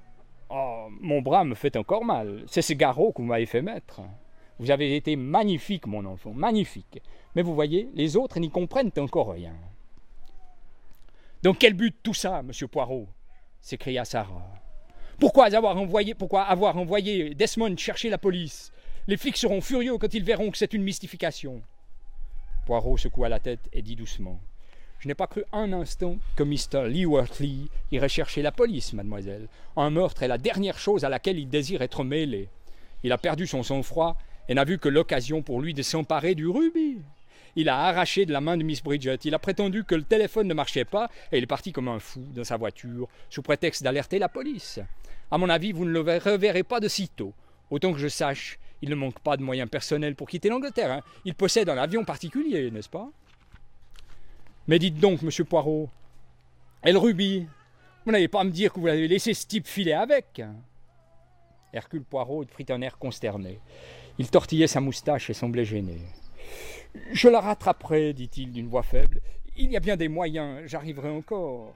[0.54, 2.44] Oh, mon bras me fait encore mal.
[2.46, 4.02] C'est ce garrot que vous m'avez fait mettre.
[4.58, 7.00] Vous avez été magnifique, mon enfant, magnifique.
[7.34, 9.54] Mais vous voyez, les autres n'y comprennent encore rien.
[11.42, 13.08] Dans quel but tout ça, monsieur Poirot?
[13.62, 14.44] s'écria Sarah.
[15.18, 18.72] Pourquoi avoir envoyé, pourquoi avoir envoyé Desmond chercher la police?
[19.06, 21.62] Les flics seront furieux quand ils verront que c'est une mystification.
[22.66, 24.38] Poirot secoua la tête et dit doucement
[25.02, 26.88] Je n'ai pas cru un instant que Mr.
[26.88, 29.48] Leworthley irait chercher la police, mademoiselle.
[29.76, 32.48] Un meurtre est la dernière chose à laquelle il désire être mêlé.
[33.02, 34.16] Il a perdu son sang-froid
[34.48, 36.98] et n'a vu que l'occasion pour lui de s'emparer du rubis.
[37.56, 39.18] Il a arraché de la main de Miss Bridget.
[39.24, 41.98] Il a prétendu que le téléphone ne marchait pas et il est parti comme un
[41.98, 44.78] fou dans sa voiture, sous prétexte d'alerter la police.
[45.32, 47.32] À mon avis, vous ne le reverrez pas de sitôt.
[47.72, 50.92] Autant que je sache, il ne manque pas de moyens personnels pour quitter l'Angleterre.
[50.92, 51.00] Hein.
[51.24, 53.10] Il possède un avion particulier, n'est-ce pas?
[54.68, 55.88] Mais dites donc, monsieur Poirot,
[56.84, 57.46] et le rubis?
[58.04, 60.42] Vous n'allez pas me dire que vous l'avez laissé ce type filer avec
[61.72, 63.60] Hercule Poirot prit un air consterné.
[64.18, 65.98] Il tortillait sa moustache et semblait gêné.
[67.12, 69.20] Je la rattraperai, dit-il d'une voix faible.
[69.56, 71.74] Il y a bien des moyens, j'arriverai encore.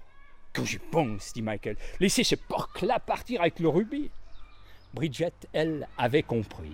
[0.52, 4.10] Quand j'y pense, dit Michael, laissez ce porc-là partir avec le rubis.
[4.92, 6.72] Bridget, elle, avait compris.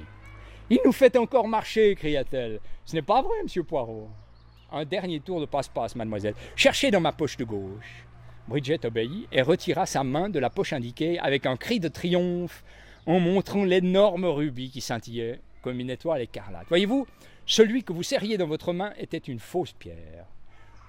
[0.70, 2.60] Il nous fait encore marcher, cria-t-elle.
[2.84, 4.08] Ce n'est pas vrai, monsieur Poirot.
[4.74, 6.34] Un dernier tour de passe-passe, mademoiselle.
[6.56, 8.06] Cherchez dans ma poche de gauche.
[8.48, 12.64] Bridget obéit et retira sa main de la poche indiquée avec un cri de triomphe
[13.06, 16.66] en montrant l'énorme rubis qui scintillait comme une étoile écarlate.
[16.68, 17.06] Voyez-vous,
[17.44, 20.24] celui que vous serriez dans votre main était une fausse pierre.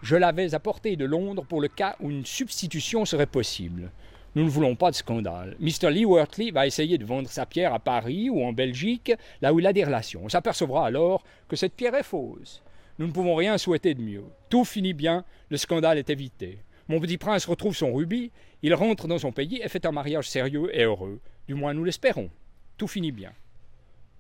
[0.02, 3.92] Je l'avais apporté de Londres pour le cas où une substitution serait possible.
[4.36, 5.58] Nous ne voulons pas de scandale.
[5.60, 5.92] Mr.
[5.92, 9.12] Lee Wortley va essayer de vendre sa pierre à Paris ou en Belgique,
[9.42, 10.22] là où il a des relations.
[10.24, 12.64] On s'apercevra alors que cette pierre est fausse.
[13.00, 14.26] Nous ne pouvons rien souhaiter de mieux.
[14.50, 16.60] Tout finit bien, le scandale est évité.
[16.88, 18.32] Mon petit prince retrouve son rubis,
[18.62, 21.20] il rentre dans son pays et fait un mariage sérieux et heureux.
[21.48, 22.30] Du moins nous l'espérons.
[22.78, 23.34] Tout finit bien.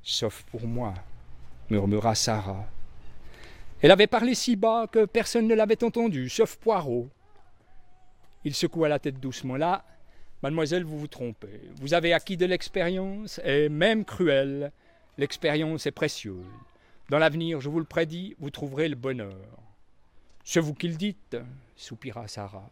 [0.01, 0.93] Sauf pour moi,
[1.69, 2.65] murmura Sarah.
[3.81, 7.09] Elle avait parlé si bas que personne ne l'avait entendu, sauf Poirot.
[8.45, 9.57] Il secoua la tête doucement.
[9.57, 9.83] Là,
[10.41, 11.61] mademoiselle, vous vous trompez.
[11.75, 14.71] Vous avez acquis de l'expérience, et même cruelle,
[15.17, 16.45] l'expérience est précieuse.
[17.13, 19.37] Dans l'avenir, je vous le prédis, vous trouverez le bonheur.
[20.43, 21.37] C'est vous qui le dites,
[21.75, 22.67] soupira Sarah.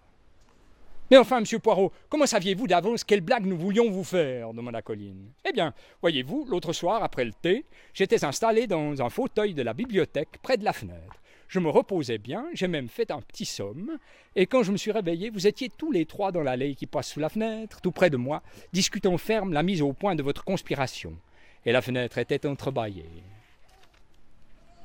[1.11, 4.51] Mais enfin, monsieur Poirot, comment saviez-vous d'avance quelle blague nous voulions vous faire?
[4.51, 5.27] demanda Colline.
[5.47, 9.75] Eh bien, voyez-vous, l'autre soir, après le thé, j'étais installé dans un fauteuil de la
[9.75, 11.21] bibliothèque près de la fenêtre.
[11.47, 13.99] Je me reposais bien, j'ai même fait un petit somme,
[14.35, 17.09] et quand je me suis réveillé, vous étiez tous les trois dans l'allée qui passe
[17.09, 18.41] sous la fenêtre, tout près de moi,
[18.73, 21.15] discutant ferme la mise au point de votre conspiration.
[21.63, 23.21] Et la fenêtre était entrebâillée.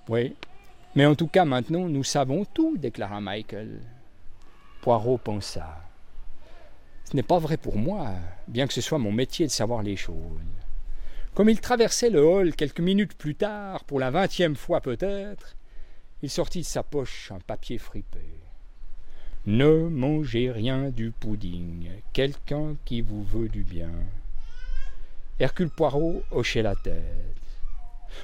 [0.08, 0.34] Oui,
[0.94, 3.80] mais en tout cas maintenant nous savons tout, déclara Michael.
[4.80, 5.82] Poirot pensa.
[7.04, 8.10] Ce n'est pas vrai pour moi,
[8.48, 10.40] bien que ce soit mon métier de savoir les choses.
[11.34, 15.56] Comme il traversait le hall quelques minutes plus tard, pour la vingtième fois peut-être,
[16.22, 18.40] il sortit de sa poche un papier fripé.
[19.44, 23.92] Ne mangez rien du pudding, quelqu'un qui vous veut du bien.
[25.38, 27.45] Hercule Poirot hochait la tête.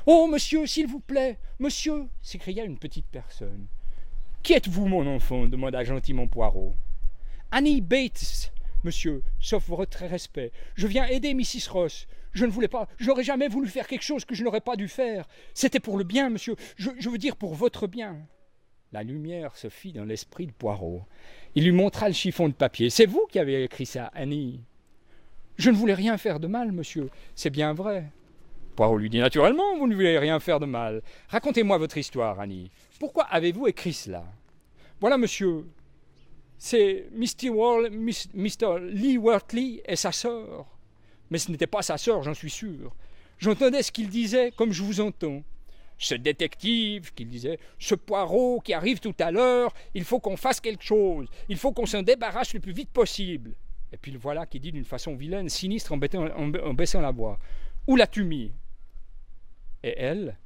[0.06, 3.66] Oh, monsieur, s'il vous plaît, monsieur s'écria une petite personne.
[4.42, 6.74] Qui êtes-vous, mon enfant demanda gentiment Poirot.
[7.50, 10.52] Annie Bates, monsieur, sauf votre respect.
[10.74, 11.70] Je viens aider Mrs.
[11.70, 12.06] Ross.
[12.32, 14.76] Je ne voulais pas, je n'aurais jamais voulu faire quelque chose que je n'aurais pas
[14.76, 15.28] dû faire.
[15.54, 16.56] C'était pour le bien, monsieur.
[16.76, 18.16] Je, je, veux dire pour votre bien.
[18.90, 21.02] La lumière se fit dans l'esprit de Poirot.
[21.54, 22.90] Il lui montra le chiffon de papier.
[22.90, 24.60] C'est vous qui avez écrit ça, Annie.
[25.56, 27.10] Je ne voulais rien faire de mal, monsieur.
[27.34, 28.10] C'est bien vrai.
[28.74, 31.02] Poirot lui dit Naturellement, vous ne voulez rien faire de mal?
[31.28, 32.70] Racontez-moi votre histoire, Annie.
[32.98, 34.24] Pourquoi avez-vous écrit cela?
[35.00, 35.66] Voilà, monsieur,
[36.56, 37.50] c'est Mr.
[38.80, 40.66] Lee Wortley et sa sœur.
[41.28, 42.94] Mais ce n'était pas sa sœur, j'en suis sûr.
[43.38, 45.42] J'entendais ce qu'il disait comme je vous entends.
[45.98, 50.60] Ce détective, qu'il disait, ce poireau qui arrive tout à l'heure, il faut qu'on fasse
[50.60, 53.54] quelque chose, il faut qu'on s'en débarrasse le plus vite possible.
[53.92, 55.98] Et puis le voilà qui dit d'une façon vilaine, sinistre, en
[56.74, 57.38] baissant la voix
[57.86, 58.52] Où l'as-tu mis?
[59.82, 60.36] Et elle,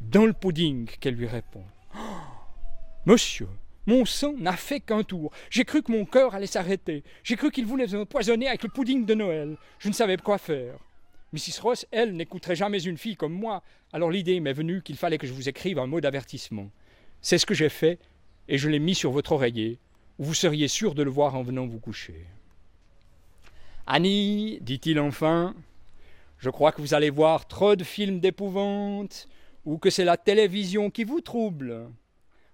[0.00, 1.64] dans le pudding, qu'elle lui répond
[1.94, 1.98] oh,
[3.06, 3.48] Monsieur,
[3.86, 5.32] mon sang n'a fait qu'un tour.
[5.50, 7.02] J'ai cru que mon cœur allait s'arrêter.
[7.24, 9.56] J'ai cru qu'il voulait empoisonner avec le pudding de Noël.
[9.78, 10.78] Je ne savais quoi faire.
[11.32, 11.60] Mrs.
[11.62, 13.62] Ross, elle, n'écouterait jamais une fille comme moi.
[13.92, 16.70] Alors l'idée m'est venue qu'il fallait que je vous écrive un mot d'avertissement.
[17.20, 17.98] C'est ce que j'ai fait,
[18.48, 19.78] et je l'ai mis sur votre oreiller,
[20.18, 22.26] où vous seriez sûr de le voir en venant vous coucher.
[23.86, 25.54] Annie, dit-il enfin,
[26.42, 29.28] je crois que vous allez voir trop de films d'épouvante,
[29.64, 31.88] ou que c'est la télévision qui vous trouble.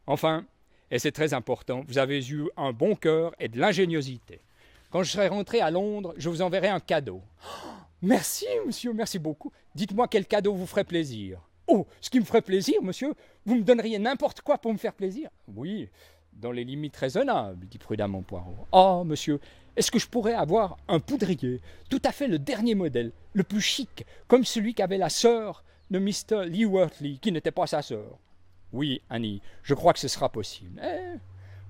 [0.06, 0.44] Enfin,
[0.90, 4.42] et c'est très important, vous avez eu un bon cœur et de l'ingéniosité.
[4.90, 7.22] Quand je serai rentré à Londres, je vous enverrai un cadeau.
[8.02, 9.52] merci, monsieur, merci beaucoup.
[9.74, 11.40] Dites-moi quel cadeau vous ferait plaisir.
[11.66, 13.14] Oh, ce qui me ferait plaisir, monsieur,
[13.46, 15.88] vous me donneriez n'importe quoi pour me faire plaisir Oui,
[16.40, 18.66] dans les limites raisonnables, dit prudemment Poirot.
[18.72, 19.40] Oh, monsieur,
[19.76, 21.60] est-ce que je pourrais avoir un poudrier,
[21.90, 25.98] tout à fait le dernier modèle, le plus chic, comme celui qu'avait la sœur de
[25.98, 26.46] Mr.
[26.46, 28.18] Lee Wortley, qui n'était pas sa sœur?
[28.72, 30.80] Oui, Annie, je crois que ce sera possible.
[30.82, 31.18] Eh,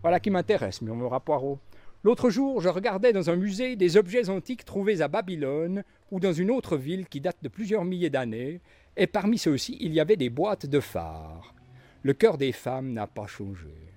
[0.02, 1.58] voilà qui m'intéresse, murmura Poirot.
[2.04, 6.32] L'autre jour, je regardais dans un musée des objets antiques trouvés à Babylone ou dans
[6.32, 8.60] une autre ville qui date de plusieurs milliers d'années,
[8.96, 11.54] et parmi ceux-ci, il y avait des boîtes de phares.
[12.02, 13.87] Le cœur des femmes n'a pas changé.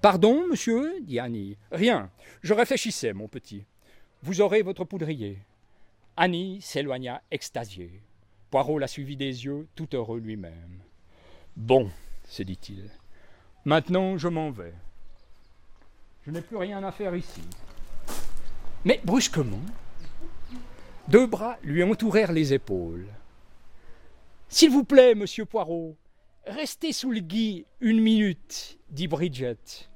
[0.00, 1.56] Pardon, monsieur dit Annie.
[1.72, 2.10] Rien.
[2.42, 3.64] Je réfléchissais, mon petit.
[4.22, 5.38] Vous aurez votre poudrier.
[6.16, 8.00] Annie s'éloigna extasiée.
[8.50, 10.78] Poirot la suivit des yeux, tout heureux lui-même.
[11.56, 11.90] Bon,
[12.28, 12.90] se dit-il.
[13.64, 14.72] Maintenant, je m'en vais.
[16.24, 17.42] Je n'ai plus rien à faire ici.
[18.84, 19.60] Mais brusquement,
[21.08, 23.08] deux bras lui entourèrent les épaules.
[24.48, 25.96] S'il vous plaît, monsieur Poirot,
[26.46, 29.87] restez sous le gui une minute, dit Bridget.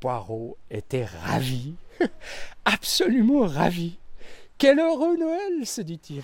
[0.00, 1.74] Poirot était ravi,
[2.64, 3.98] absolument ravi.
[4.58, 6.22] Quel heureux Noël, se dit-il.